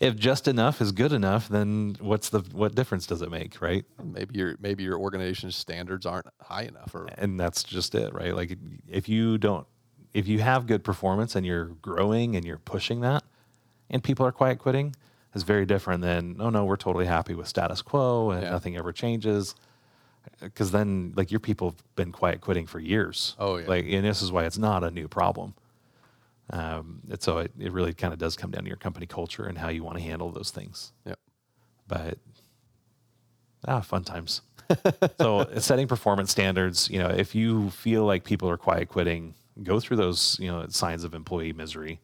if, 0.00 0.14
if 0.14 0.16
just 0.18 0.48
enough 0.48 0.80
is 0.80 0.92
good 0.92 1.12
enough, 1.12 1.48
then 1.48 1.96
what's 2.00 2.30
the 2.30 2.40
what 2.52 2.74
difference 2.74 3.06
does 3.06 3.22
it 3.22 3.30
make, 3.30 3.60
right? 3.60 3.84
Maybe 4.02 4.38
your 4.38 4.56
maybe 4.60 4.82
your 4.82 4.98
organization's 4.98 5.56
standards 5.56 6.06
aren't 6.06 6.26
high 6.40 6.62
enough, 6.62 6.94
or 6.94 7.08
And 7.16 7.38
that's 7.38 7.62
just 7.62 7.94
it, 7.94 8.12
right? 8.12 8.34
Like 8.34 8.56
if 8.88 9.08
you 9.08 9.38
don't 9.38 9.66
if 10.12 10.26
you 10.26 10.40
have 10.40 10.66
good 10.66 10.82
performance 10.82 11.36
and 11.36 11.46
you're 11.46 11.66
growing 11.82 12.34
and 12.34 12.44
you're 12.44 12.58
pushing 12.58 13.00
that 13.02 13.22
and 13.88 14.02
people 14.02 14.26
are 14.26 14.32
quiet 14.32 14.58
quitting 14.58 14.96
is 15.34 15.44
very 15.44 15.64
different 15.66 16.02
than 16.02 16.36
oh 16.40 16.50
no, 16.50 16.64
we're 16.64 16.76
totally 16.76 17.06
happy 17.06 17.34
with 17.34 17.46
status 17.46 17.82
quo 17.82 18.30
and 18.30 18.42
Yeah. 18.42 18.50
nothing 18.50 18.76
ever 18.76 18.92
changes. 18.92 19.54
Uh, 20.42 20.46
because 20.46 20.70
then, 20.70 21.12
like 21.16 21.30
your 21.30 21.40
people 21.40 21.70
have 21.70 21.82
been 21.96 22.12
quiet 22.12 22.40
quitting 22.40 22.66
for 22.66 22.78
years. 22.78 23.34
Oh, 23.38 23.56
yeah. 23.56 23.66
Like, 23.66 23.86
and 23.88 24.04
this 24.04 24.20
is 24.20 24.30
why 24.30 24.44
it's 24.44 24.58
not 24.58 24.84
a 24.84 24.90
new 24.90 25.08
problem. 25.08 25.54
Um, 26.52 27.00
and 27.08 27.22
so 27.22 27.38
it, 27.38 27.52
it 27.58 27.72
really 27.72 27.94
kind 27.94 28.12
of 28.12 28.18
does 28.18 28.36
come 28.36 28.50
down 28.50 28.64
to 28.64 28.68
your 28.68 28.76
company 28.76 29.06
culture 29.06 29.44
and 29.44 29.56
how 29.56 29.68
you 29.68 29.84
want 29.84 29.98
to 29.98 30.02
handle 30.02 30.30
those 30.30 30.50
things. 30.50 30.92
Yep. 31.06 31.18
But 31.86 32.18
ah, 33.66 33.80
fun 33.80 34.04
times. 34.04 34.42
so 35.18 35.48
setting 35.58 35.86
performance 35.86 36.30
standards, 36.30 36.88
you 36.90 36.98
know, 36.98 37.08
if 37.08 37.34
you 37.34 37.70
feel 37.70 38.04
like 38.04 38.24
people 38.24 38.48
are 38.48 38.56
quiet 38.56 38.88
quitting, 38.88 39.34
go 39.62 39.80
through 39.80 39.96
those, 39.96 40.36
you 40.40 40.50
know, 40.50 40.66
signs 40.68 41.04
of 41.04 41.14
employee 41.14 41.52
misery 41.52 42.00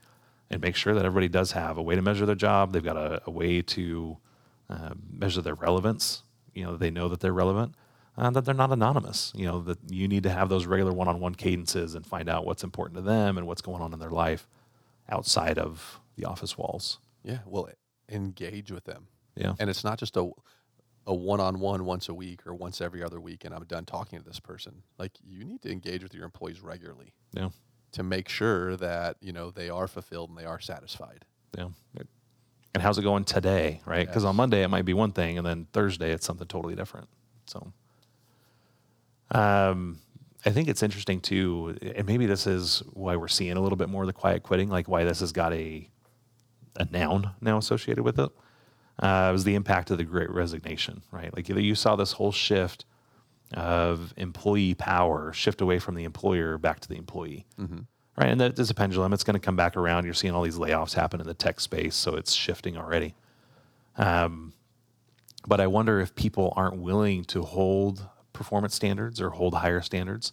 and 0.51 0.61
make 0.61 0.77
sure 0.77 0.95
that 0.95 1.05
everybody 1.05 1.29
does 1.29 1.53
have 1.53 1.77
a 1.77 1.83
way 1.83 1.95
to 1.95 2.03
measure 2.03 2.27
their 2.27 2.37
job. 2.37 2.73
They've 2.73 2.85
got 2.85 2.97
a, 2.97 3.23
a 3.27 3.31
way 3.31 3.63
to 3.63 4.17
uh, 4.71 4.91
measure 5.11 5.43
their 5.43 5.55
relevance. 5.55 6.23
You 6.55 6.65
know, 6.65 6.77
they 6.77 6.91
know 6.91 7.09
that 7.09 7.21
they're 7.21 7.33
relevant, 7.33 7.75
uh, 8.19 8.31
that 8.31 8.45
they're 8.45 8.55
not 8.55 8.73
anonymous. 8.73 9.33
You 9.37 9.47
know, 9.47 9.61
that 9.63 9.79
you 9.89 10.09
need 10.09 10.23
to 10.25 10.31
have 10.31 10.49
those 10.49 10.67
regular 10.67 10.93
one-on-one 10.93 11.35
cadences 11.35 11.95
and 11.95 12.07
find 12.07 12.29
out 12.29 12.45
what's 12.47 12.65
important 12.65 12.97
to 12.97 13.03
them 13.03 13.37
and 13.39 13.47
what's 13.47 13.63
going 13.63 13.83
on 13.83 13.93
in 13.93 13.99
their 13.99 14.11
life 14.11 14.49
outside 15.09 15.59
of 15.59 16.01
the 16.17 16.25
office 16.25 16.57
walls. 16.59 16.99
yeah, 17.23 17.39
well, 17.47 17.69
engage 18.09 18.71
with 18.73 18.85
them. 18.85 19.09
Yeah. 19.37 19.55
And 19.59 19.69
it's 19.71 19.85
not 19.85 19.99
just 19.99 20.17
a 20.17 20.31
a 21.09 21.15
one-on-one 21.15 21.85
once 21.85 22.09
a 22.09 22.15
week 22.15 22.45
or 22.49 22.53
once 22.55 22.81
every 22.81 23.01
other 23.01 23.21
week, 23.21 23.45
and 23.45 23.55
I'm 23.55 23.63
done 23.65 23.85
talking 23.85 24.19
to 24.19 24.25
this 24.25 24.41
person. 24.41 24.83
Like 24.99 25.13
you 25.25 25.45
need 25.45 25.63
to 25.63 25.71
engage 25.71 26.03
with 26.03 26.13
your 26.15 26.25
employees 26.25 26.61
regularly 26.61 27.13
Yeah. 27.33 27.51
to 27.93 28.03
make 28.03 28.29
sure 28.29 28.77
that 28.77 29.17
you 29.21 29.33
know 29.33 29.51
they 29.53 29.69
are 29.71 29.87
fulfilled 29.87 30.31
and 30.31 30.39
they 30.39 30.45
are 30.47 30.59
satisfied. 30.59 31.25
Yeah. 31.57 31.69
And 32.75 32.83
how's 32.83 32.99
it 32.99 33.03
going 33.03 33.25
today, 33.25 33.81
right? 33.87 34.07
Because 34.07 34.25
on 34.25 34.35
Monday 34.37 34.63
it 34.65 34.69
might 34.69 34.85
be 34.85 34.95
one 34.95 35.13
thing, 35.13 35.39
and 35.39 35.47
then 35.47 35.67
Thursday 35.73 36.11
it's 36.13 36.27
something 36.27 36.47
totally 36.49 36.75
different. 36.75 37.09
So, 37.47 37.73
um, 39.31 39.99
I 40.45 40.51
think 40.51 40.69
it's 40.69 40.83
interesting 40.83 41.21
too, 41.21 41.77
and 41.83 42.07
maybe 42.07 42.27
this 42.27 42.47
is 42.47 42.83
why 42.93 43.17
we're 43.17 43.29
seeing 43.29 43.57
a 43.57 43.61
little 43.61 43.77
bit 43.77 43.89
more 43.89 44.03
of 44.03 44.07
the 44.07 44.13
quiet 44.13 44.43
quitting, 44.43 44.69
like 44.69 44.89
why 44.89 45.05
this 45.05 45.21
has 45.21 45.33
got 45.33 45.53
a 45.53 45.89
a 46.79 46.85
noun 46.91 47.31
now 47.41 47.57
associated 47.57 48.05
with 48.05 48.19
it. 48.19 48.31
Uh, 48.99 49.31
was 49.33 49.45
the 49.45 49.55
impact 49.55 49.91
of 49.91 49.99
the 49.99 50.05
Great 50.05 50.31
Resignation, 50.31 51.03
right? 51.11 51.35
Like 51.35 51.49
you 51.49 51.75
saw 51.75 51.97
this 51.97 52.13
whole 52.13 52.33
shift 52.33 52.85
of 53.55 54.13
employee 54.17 54.75
power 54.75 55.33
shift 55.33 55.61
away 55.61 55.79
from 55.79 55.95
the 55.95 56.05
employer 56.05 56.59
back 56.59 56.81
to 56.81 56.89
the 56.89 56.97
employee 56.97 57.47
right? 58.17 58.29
And 58.31 58.41
that 58.41 58.59
is 58.59 58.71
a 58.71 58.75
pendulum. 58.75 59.13
It's 59.13 59.25
going 59.25 59.35
to 59.35 59.41
come 59.41 59.57
back 59.57 59.77
around. 59.77 60.05
You're 60.05 60.15
seeing 60.15 60.35
all 60.35 60.43
these 60.43 60.59
layoffs 60.59 60.95
happen 60.95 61.21
in 61.21 61.27
the 61.27 61.35
tech 61.35 61.61
space, 61.61 61.95
so 61.95 62.15
it's 62.15 62.33
shifting 62.33 62.77
already. 62.77 63.15
Um, 63.97 64.53
but 65.47 65.61
I 65.61 65.67
wonder 65.67 66.01
if 66.01 66.15
people 66.15 66.53
aren't 66.57 66.79
willing 66.79 67.25
to 67.27 67.43
hold 67.43 68.07
performance 68.37 68.75
standards 68.75 69.21
or 69.21 69.31
hold 69.31 69.55
higher 69.55 69.81
standards 69.81 70.33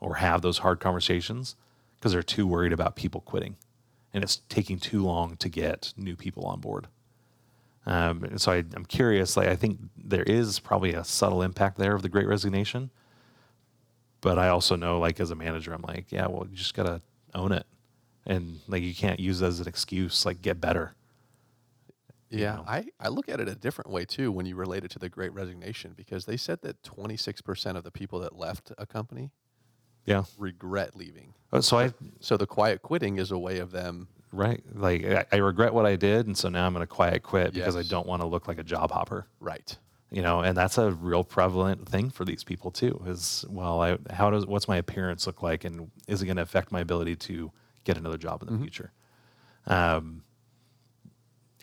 or 0.00 0.16
have 0.16 0.42
those 0.42 0.58
hard 0.58 0.80
conversations 0.80 1.56
because 1.96 2.12
they're 2.12 2.22
too 2.22 2.46
worried 2.46 2.72
about 2.72 2.96
people 2.96 3.20
quitting, 3.22 3.56
and 4.12 4.22
it's 4.22 4.42
taking 4.48 4.78
too 4.78 5.02
long 5.02 5.36
to 5.36 5.48
get 5.48 5.94
new 5.96 6.16
people 6.16 6.44
on 6.44 6.60
board. 6.60 6.88
Um, 7.86 8.24
and 8.24 8.40
so 8.40 8.52
I, 8.52 8.64
I'm 8.74 8.84
curious. 8.86 9.36
Like 9.36 9.48
I 9.48 9.56
think 9.56 9.78
there 9.96 10.22
is 10.22 10.58
probably 10.58 10.92
a 10.94 11.04
subtle 11.04 11.42
impact 11.42 11.78
there 11.78 11.94
of 11.94 12.02
the 12.02 12.08
Great 12.08 12.26
Resignation 12.26 12.90
but 14.24 14.38
I 14.38 14.48
also 14.48 14.74
know, 14.74 14.98
like 14.98 15.20
as 15.20 15.30
a 15.30 15.34
manager, 15.34 15.74
I'm 15.74 15.82
like, 15.82 16.10
yeah, 16.10 16.26
well, 16.26 16.46
you 16.50 16.56
just 16.56 16.72
gotta 16.72 17.02
own 17.34 17.52
it, 17.52 17.66
and 18.24 18.58
like 18.66 18.82
you 18.82 18.94
can't 18.94 19.20
use 19.20 19.42
it 19.42 19.46
as 19.46 19.60
an 19.60 19.68
excuse. 19.68 20.24
Like 20.24 20.40
get 20.40 20.62
better. 20.62 20.94
You 22.34 22.42
Yeah, 22.42 22.56
know? 22.56 22.64
I, 22.66 22.84
I 23.00 23.08
look 23.08 23.28
at 23.28 23.40
it 23.40 23.48
a 23.48 23.54
different 23.54 23.90
way 23.90 24.04
too 24.04 24.30
when 24.32 24.46
you 24.46 24.56
relate 24.56 24.84
it 24.84 24.90
to 24.92 24.98
the 24.98 25.08
great 25.08 25.32
resignation 25.32 25.92
because 25.96 26.24
they 26.26 26.36
said 26.36 26.60
that 26.62 26.82
26% 26.82 27.76
of 27.76 27.84
the 27.84 27.90
people 27.90 28.18
that 28.20 28.36
left 28.36 28.72
a 28.78 28.86
company 28.86 29.30
Yeah. 30.04 30.24
regret 30.38 30.96
leaving. 30.96 31.34
Uh, 31.52 31.60
So 31.60 31.78
I 31.78 31.92
So 32.20 32.36
the 32.36 32.46
quiet 32.46 32.82
quitting 32.82 33.18
is 33.18 33.30
a 33.30 33.38
way 33.38 33.58
of 33.58 33.70
them, 33.70 34.08
right, 34.32 34.62
like 34.74 35.04
I, 35.04 35.24
I 35.32 35.36
regret 35.36 35.72
what 35.72 35.86
I 35.86 35.96
did, 35.96 36.26
and 36.26 36.36
so 36.36 36.48
now 36.48 36.66
I'm 36.66 36.72
gonna 36.72 36.86
quiet 36.86 37.22
quit 37.22 37.54
because 37.54 37.76
I 37.76 37.82
don't 37.82 38.06
want 38.06 38.22
to 38.22 38.26
look 38.26 38.48
like 38.48 38.58
a 38.58 38.64
job 38.64 38.90
hopper. 38.90 39.26
right. 39.40 39.76
You 40.10 40.22
know, 40.22 40.40
and 40.40 40.56
that's 40.56 40.78
a 40.78 40.92
real 40.92 41.24
prevalent 41.24 41.88
thing 41.88 42.10
for 42.10 42.24
these 42.24 42.44
people 42.44 42.70
too. 42.70 43.02
Is 43.06 43.44
well, 43.48 43.80
I, 43.80 43.98
how 44.10 44.30
does 44.30 44.46
what's 44.46 44.68
my 44.68 44.76
appearance 44.76 45.26
look 45.26 45.42
like, 45.42 45.64
and 45.64 45.90
is 46.06 46.22
it 46.22 46.26
going 46.26 46.36
to 46.36 46.42
affect 46.42 46.70
my 46.70 46.80
ability 46.80 47.16
to 47.16 47.50
get 47.84 47.96
another 47.96 48.18
job 48.18 48.42
in 48.42 48.52
the 48.52 48.58
future? 48.58 48.92
Um, 49.66 50.23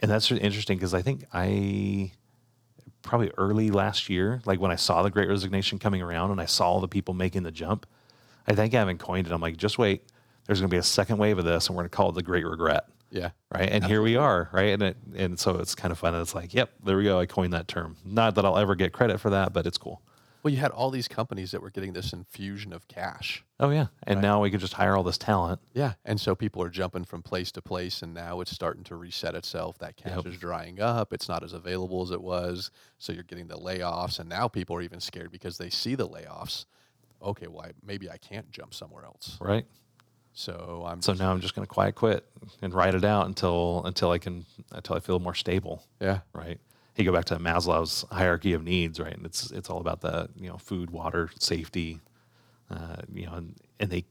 and 0.01 0.09
that's 0.09 0.31
interesting 0.31 0.77
because 0.77 0.93
I 0.93 1.01
think 1.01 1.25
I 1.33 2.11
probably 3.01 3.31
early 3.37 3.71
last 3.71 4.09
year, 4.09 4.41
like 4.45 4.59
when 4.59 4.71
I 4.71 4.75
saw 4.75 5.01
the 5.03 5.09
Great 5.09 5.27
Resignation 5.29 5.79
coming 5.79 6.01
around 6.01 6.31
and 6.31 6.39
I 6.41 6.45
saw 6.45 6.79
the 6.79 6.87
people 6.87 7.13
making 7.13 7.43
the 7.43 7.51
jump, 7.51 7.85
I 8.47 8.53
think 8.53 8.73
I 8.73 8.79
haven't 8.79 8.99
coined 8.99 9.27
it. 9.27 9.33
I'm 9.33 9.41
like, 9.41 9.57
just 9.57 9.77
wait. 9.77 10.03
There's 10.45 10.59
going 10.59 10.69
to 10.69 10.73
be 10.73 10.79
a 10.79 10.83
second 10.83 11.17
wave 11.17 11.37
of 11.37 11.45
this, 11.45 11.67
and 11.67 11.75
we're 11.75 11.83
going 11.83 11.89
to 11.91 11.95
call 11.95 12.09
it 12.09 12.15
the 12.15 12.23
Great 12.23 12.45
Regret 12.45 12.85
Yeah. 13.11 13.29
right? 13.53 13.69
And 13.69 13.85
here 13.85 14.01
we 14.01 14.15
are, 14.17 14.49
right? 14.51 14.69
And 14.73 14.81
it, 14.81 14.97
and 15.15 15.39
so 15.39 15.57
it's 15.57 15.75
kind 15.75 15.91
of 15.91 15.99
fun. 15.99 16.13
And 16.15 16.21
It's 16.21 16.33
like, 16.33 16.53
yep, 16.53 16.71
there 16.83 16.97
we 16.97 17.03
go. 17.03 17.19
I 17.19 17.27
coined 17.27 17.53
that 17.53 17.67
term. 17.67 17.95
Not 18.03 18.35
that 18.35 18.45
I'll 18.45 18.57
ever 18.57 18.75
get 18.75 18.91
credit 18.91 19.19
for 19.19 19.29
that, 19.29 19.53
but 19.53 19.65
it's 19.67 19.77
cool. 19.77 20.01
Well, 20.43 20.51
you 20.53 20.59
had 20.59 20.71
all 20.71 20.89
these 20.89 21.07
companies 21.07 21.51
that 21.51 21.61
were 21.61 21.69
getting 21.69 21.93
this 21.93 22.13
infusion 22.13 22.73
of 22.73 22.87
cash. 22.87 23.43
Oh 23.59 23.69
yeah, 23.69 23.87
and 24.03 24.17
Right. 24.17 24.21
now 24.23 24.41
we 24.41 24.49
could 24.49 24.59
just 24.59 24.73
hire 24.73 24.95
all 24.97 25.03
this 25.03 25.17
talent. 25.17 25.61
Yeah. 25.73 25.93
And 26.03 26.19
so 26.19 26.33
people 26.35 26.63
are 26.63 26.69
jumping 26.69 27.03
from 27.05 27.21
place 27.21 27.51
to 27.53 27.61
place, 27.61 28.01
and 28.01 28.13
now 28.13 28.41
it's 28.41 28.51
starting 28.51 28.83
to 28.85 28.95
reset 28.95 29.35
itself. 29.35 29.77
That 29.77 29.97
cash 29.97 30.15
Yep. 30.17 30.25
is 30.25 30.37
drying 30.37 30.79
up. 30.81 31.13
It's 31.13 31.29
not 31.29 31.43
as 31.43 31.53
available 31.53 32.01
as 32.01 32.11
it 32.11 32.21
was. 32.21 32.71
So 32.97 33.13
you're 33.13 33.23
getting 33.23 33.47
the 33.47 33.57
layoffs. 33.57 34.19
And 34.19 34.27
now 34.29 34.47
people 34.47 34.75
are 34.75 34.81
even 34.81 34.99
scared 34.99 35.31
because 35.31 35.57
they 35.57 35.69
see 35.69 35.93
the 35.95 36.07
layoffs. 36.07 36.65
Okay, 37.21 37.45
well, 37.47 37.65
I, 37.67 37.71
maybe 37.85 38.09
I 38.09 38.17
can't 38.17 38.49
jump 38.51 38.73
somewhere 38.73 39.05
else. 39.05 39.37
Right. 39.39 39.65
So 40.33 40.83
I'm 40.87 41.01
So 41.01 41.13
now 41.13 41.31
I'm 41.31 41.41
just 41.41 41.55
going 41.55 41.67
to 41.67 41.71
quiet 41.71 41.93
quit 41.95 42.25
and 42.61 42.73
write 42.73 42.95
it 42.95 43.03
out 43.03 43.27
until 43.27 43.83
until 43.85 44.11
I 44.11 44.17
can 44.17 44.45
until 44.71 44.95
I 44.95 44.99
feel 45.01 45.19
more 45.19 45.35
stable. 45.35 45.83
yeah. 45.99 46.21
Right. 46.33 46.59
You 46.97 47.05
go 47.05 47.13
back 47.13 47.25
to 47.25 47.37
Maslow's 47.37 48.05
hierarchy 48.11 48.53
of 48.53 48.63
needs, 48.63 48.99
right? 48.99 49.15
And 49.15 49.25
it's 49.25 49.49
it's 49.51 49.69
all 49.69 49.79
about 49.79 50.01
the 50.01 50.29
you 50.35 50.49
know 50.49 50.57
food, 50.57 50.91
water, 50.91 51.29
safety, 51.39 51.99
uh, 52.69 52.97
you 53.13 53.25
know, 53.25 53.33
and, 53.33 53.55
and 53.79 53.89
they 53.89 54.05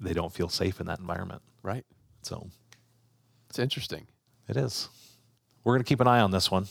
they 0.00 0.12
don't 0.12 0.32
feel 0.32 0.48
safe 0.48 0.80
in 0.80 0.86
that 0.86 1.00
environment. 1.00 1.42
Right. 1.62 1.84
So 2.22 2.48
It's 3.48 3.58
interesting. 3.58 4.06
It 4.48 4.56
is. 4.56 4.88
We're 5.64 5.74
going 5.74 5.82
to 5.82 5.88
keep 5.88 6.00
an 6.00 6.06
eye 6.06 6.20
on 6.20 6.30
this 6.30 6.50
one. 6.50 6.66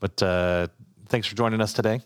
But 0.00 0.22
uh, 0.22 0.68
thanks 1.06 1.26
for 1.26 1.34
joining 1.36 1.60
us 1.60 1.72
today. 1.72 2.00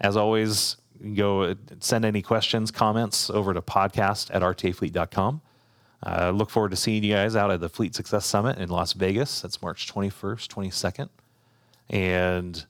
As 0.00 0.16
always, 0.16 0.76
go 1.14 1.42
uh, 1.42 1.54
send 1.80 2.04
any 2.04 2.22
questions, 2.22 2.70
comments 2.70 3.28
over 3.28 3.52
to 3.52 3.60
podcast 3.60 4.30
at 4.34 4.42
rtafleet.com. 4.42 5.42
Uh, 6.06 6.30
look 6.30 6.48
forward 6.48 6.70
to 6.70 6.76
seeing 6.76 7.04
you 7.04 7.14
guys 7.14 7.36
out 7.36 7.50
at 7.50 7.60
the 7.60 7.68
Fleet 7.68 7.94
Success 7.94 8.24
Summit 8.24 8.56
in 8.58 8.70
Las 8.70 8.94
Vegas. 8.94 9.42
That's 9.42 9.60
March 9.60 9.92
21st, 9.92 10.48
22nd. 10.48 11.08
And 11.90 12.64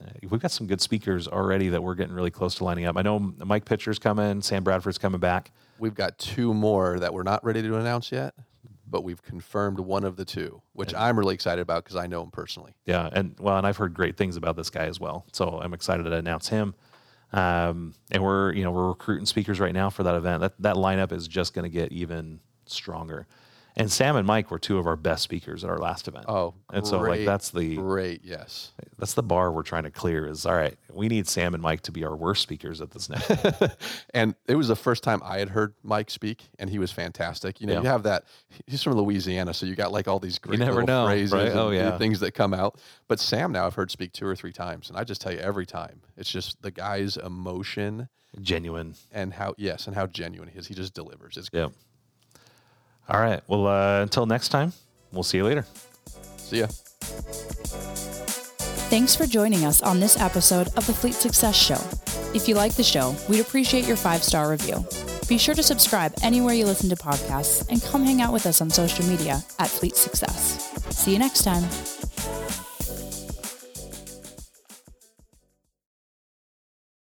uh, 0.00 0.10
we've 0.30 0.40
got 0.40 0.52
some 0.52 0.66
good 0.66 0.80
speakers 0.80 1.28
already 1.28 1.68
that 1.68 1.82
we're 1.82 1.96
getting 1.96 2.14
really 2.14 2.30
close 2.30 2.54
to 2.56 2.64
lining 2.64 2.86
up. 2.86 2.96
I 2.96 3.02
know 3.02 3.18
Mike 3.18 3.64
Pitcher's 3.64 3.98
coming, 3.98 4.40
Sam 4.40 4.64
Bradford's 4.64 4.98
coming 4.98 5.20
back. 5.20 5.50
We've 5.78 5.94
got 5.94 6.16
two 6.16 6.54
more 6.54 6.98
that 7.00 7.12
we're 7.12 7.24
not 7.24 7.44
ready 7.44 7.60
to 7.62 7.76
announce 7.76 8.12
yet, 8.12 8.34
but 8.88 9.02
we've 9.02 9.20
confirmed 9.20 9.80
one 9.80 10.04
of 10.04 10.16
the 10.16 10.24
two, 10.24 10.62
which 10.74 10.94
I'm 10.94 11.18
really 11.18 11.34
excited 11.34 11.60
about 11.60 11.82
because 11.84 11.96
I 11.96 12.06
know 12.06 12.22
him 12.22 12.30
personally. 12.30 12.74
Yeah, 12.86 13.10
and 13.12 13.34
well, 13.40 13.58
and 13.58 13.66
I've 13.66 13.76
heard 13.76 13.94
great 13.94 14.16
things 14.16 14.36
about 14.36 14.56
this 14.56 14.70
guy 14.70 14.86
as 14.86 15.00
well. 15.00 15.26
So 15.32 15.60
I'm 15.60 15.74
excited 15.74 16.04
to 16.04 16.12
announce 16.12 16.48
him. 16.48 16.74
Um, 17.32 17.94
and 18.10 18.22
we're 18.22 18.52
you 18.52 18.62
know 18.62 18.70
we're 18.70 18.88
recruiting 18.88 19.26
speakers 19.26 19.58
right 19.58 19.72
now 19.72 19.90
for 19.90 20.02
that 20.04 20.14
event. 20.14 20.40
That 20.42 20.54
that 20.60 20.76
lineup 20.76 21.12
is 21.12 21.26
just 21.26 21.54
going 21.54 21.64
to 21.64 21.70
get 21.70 21.90
even 21.90 22.40
stronger. 22.66 23.26
And 23.74 23.90
Sam 23.90 24.16
and 24.16 24.26
Mike 24.26 24.50
were 24.50 24.58
two 24.58 24.76
of 24.78 24.86
our 24.86 24.96
best 24.96 25.22
speakers 25.22 25.64
at 25.64 25.70
our 25.70 25.78
last 25.78 26.06
event. 26.06 26.26
Oh, 26.28 26.52
great, 26.66 26.78
and 26.78 26.86
so 26.86 27.00
like 27.00 27.24
that's 27.24 27.50
the 27.50 27.76
great. 27.76 28.20
Yes. 28.22 28.72
that's 28.98 29.14
the 29.14 29.22
bar 29.22 29.50
we're 29.50 29.62
trying 29.62 29.84
to 29.84 29.90
clear. 29.90 30.26
Is 30.26 30.44
all 30.44 30.54
right. 30.54 30.76
We 30.92 31.08
need 31.08 31.26
Sam 31.26 31.54
and 31.54 31.62
Mike 31.62 31.80
to 31.82 31.92
be 31.92 32.04
our 32.04 32.14
worst 32.14 32.42
speakers 32.42 32.80
at 32.82 32.90
this 32.90 33.08
next. 33.08 33.30
and 34.14 34.34
it 34.46 34.56
was 34.56 34.68
the 34.68 34.76
first 34.76 35.02
time 35.02 35.22
I 35.24 35.38
had 35.38 35.48
heard 35.48 35.72
Mike 35.82 36.10
speak, 36.10 36.50
and 36.58 36.68
he 36.68 36.78
was 36.78 36.92
fantastic. 36.92 37.60
You 37.62 37.66
know, 37.66 37.72
Yeah. 37.74 37.80
you 37.80 37.86
have 37.86 38.02
that. 38.02 38.24
He's 38.66 38.82
from 38.82 38.92
Louisiana, 38.94 39.54
so 39.54 39.64
you 39.64 39.74
got 39.74 39.90
like 39.90 40.06
all 40.06 40.18
these 40.18 40.38
great 40.38 40.58
never 40.58 40.80
little 40.82 40.86
know, 40.86 41.06
phrases 41.06 41.32
right? 41.32 41.52
Oh, 41.52 41.70
yeah. 41.70 41.96
things 41.96 42.20
that 42.20 42.32
come 42.32 42.52
out. 42.52 42.78
But 43.08 43.20
Sam, 43.20 43.52
now 43.52 43.66
I've 43.66 43.74
heard 43.74 43.90
speak 43.90 44.12
two 44.12 44.26
or 44.26 44.36
three 44.36 44.52
times, 44.52 44.90
and 44.90 44.98
I 44.98 45.04
just 45.04 45.20
tell 45.22 45.32
you 45.32 45.38
every 45.38 45.64
time, 45.66 46.02
it's 46.16 46.30
just 46.30 46.60
the 46.60 46.70
guy's 46.70 47.16
emotion 47.16 48.08
Genuine. 48.40 48.94
and 49.12 49.32
how 49.32 49.54
yes, 49.56 49.86
and 49.86 49.96
how 49.96 50.06
genuine 50.06 50.48
he 50.50 50.58
is. 50.58 50.66
He 50.66 50.74
just 50.74 50.92
delivers. 50.94 51.36
It's 51.38 51.48
Yep. 51.52 51.72
All 53.08 53.20
right. 53.20 53.40
Well, 53.48 53.66
uh, 53.66 54.02
until 54.02 54.26
next 54.26 54.48
time, 54.48 54.72
we'll 55.12 55.22
see 55.22 55.38
you 55.38 55.44
later. 55.44 55.66
see 56.36 56.60
ya. 56.60 56.66
Thanks 58.90 59.16
for 59.16 59.26
joining 59.26 59.64
us 59.64 59.82
on 59.82 60.00
this 60.00 60.20
episode 60.20 60.68
of 60.76 60.86
the 60.86 60.92
Fleet 60.92 61.14
Success 61.14 61.56
Show. 61.56 61.80
If 62.34 62.46
you 62.48 62.54
like 62.54 62.74
the 62.74 62.82
show, 62.82 63.14
we'd 63.28 63.40
appreciate 63.40 63.86
your 63.86 63.96
five 63.96 64.22
star 64.22 64.50
review. 64.50 64.84
Be 65.28 65.38
sure 65.38 65.54
to 65.54 65.62
subscribe 65.62 66.12
anywhere 66.22 66.54
you 66.54 66.66
listen 66.66 66.90
to 66.90 66.96
podcasts 66.96 67.66
and 67.70 67.82
come 67.82 68.04
hang 68.04 68.20
out 68.20 68.32
with 68.32 68.44
us 68.46 68.60
on 68.60 68.68
social 68.68 69.04
media 69.06 69.42
at 69.58 69.68
Fleet 69.68 69.96
Success. 69.96 70.70
See 70.94 71.12
you 71.12 71.18
next 71.18 71.42
time. 71.42 71.64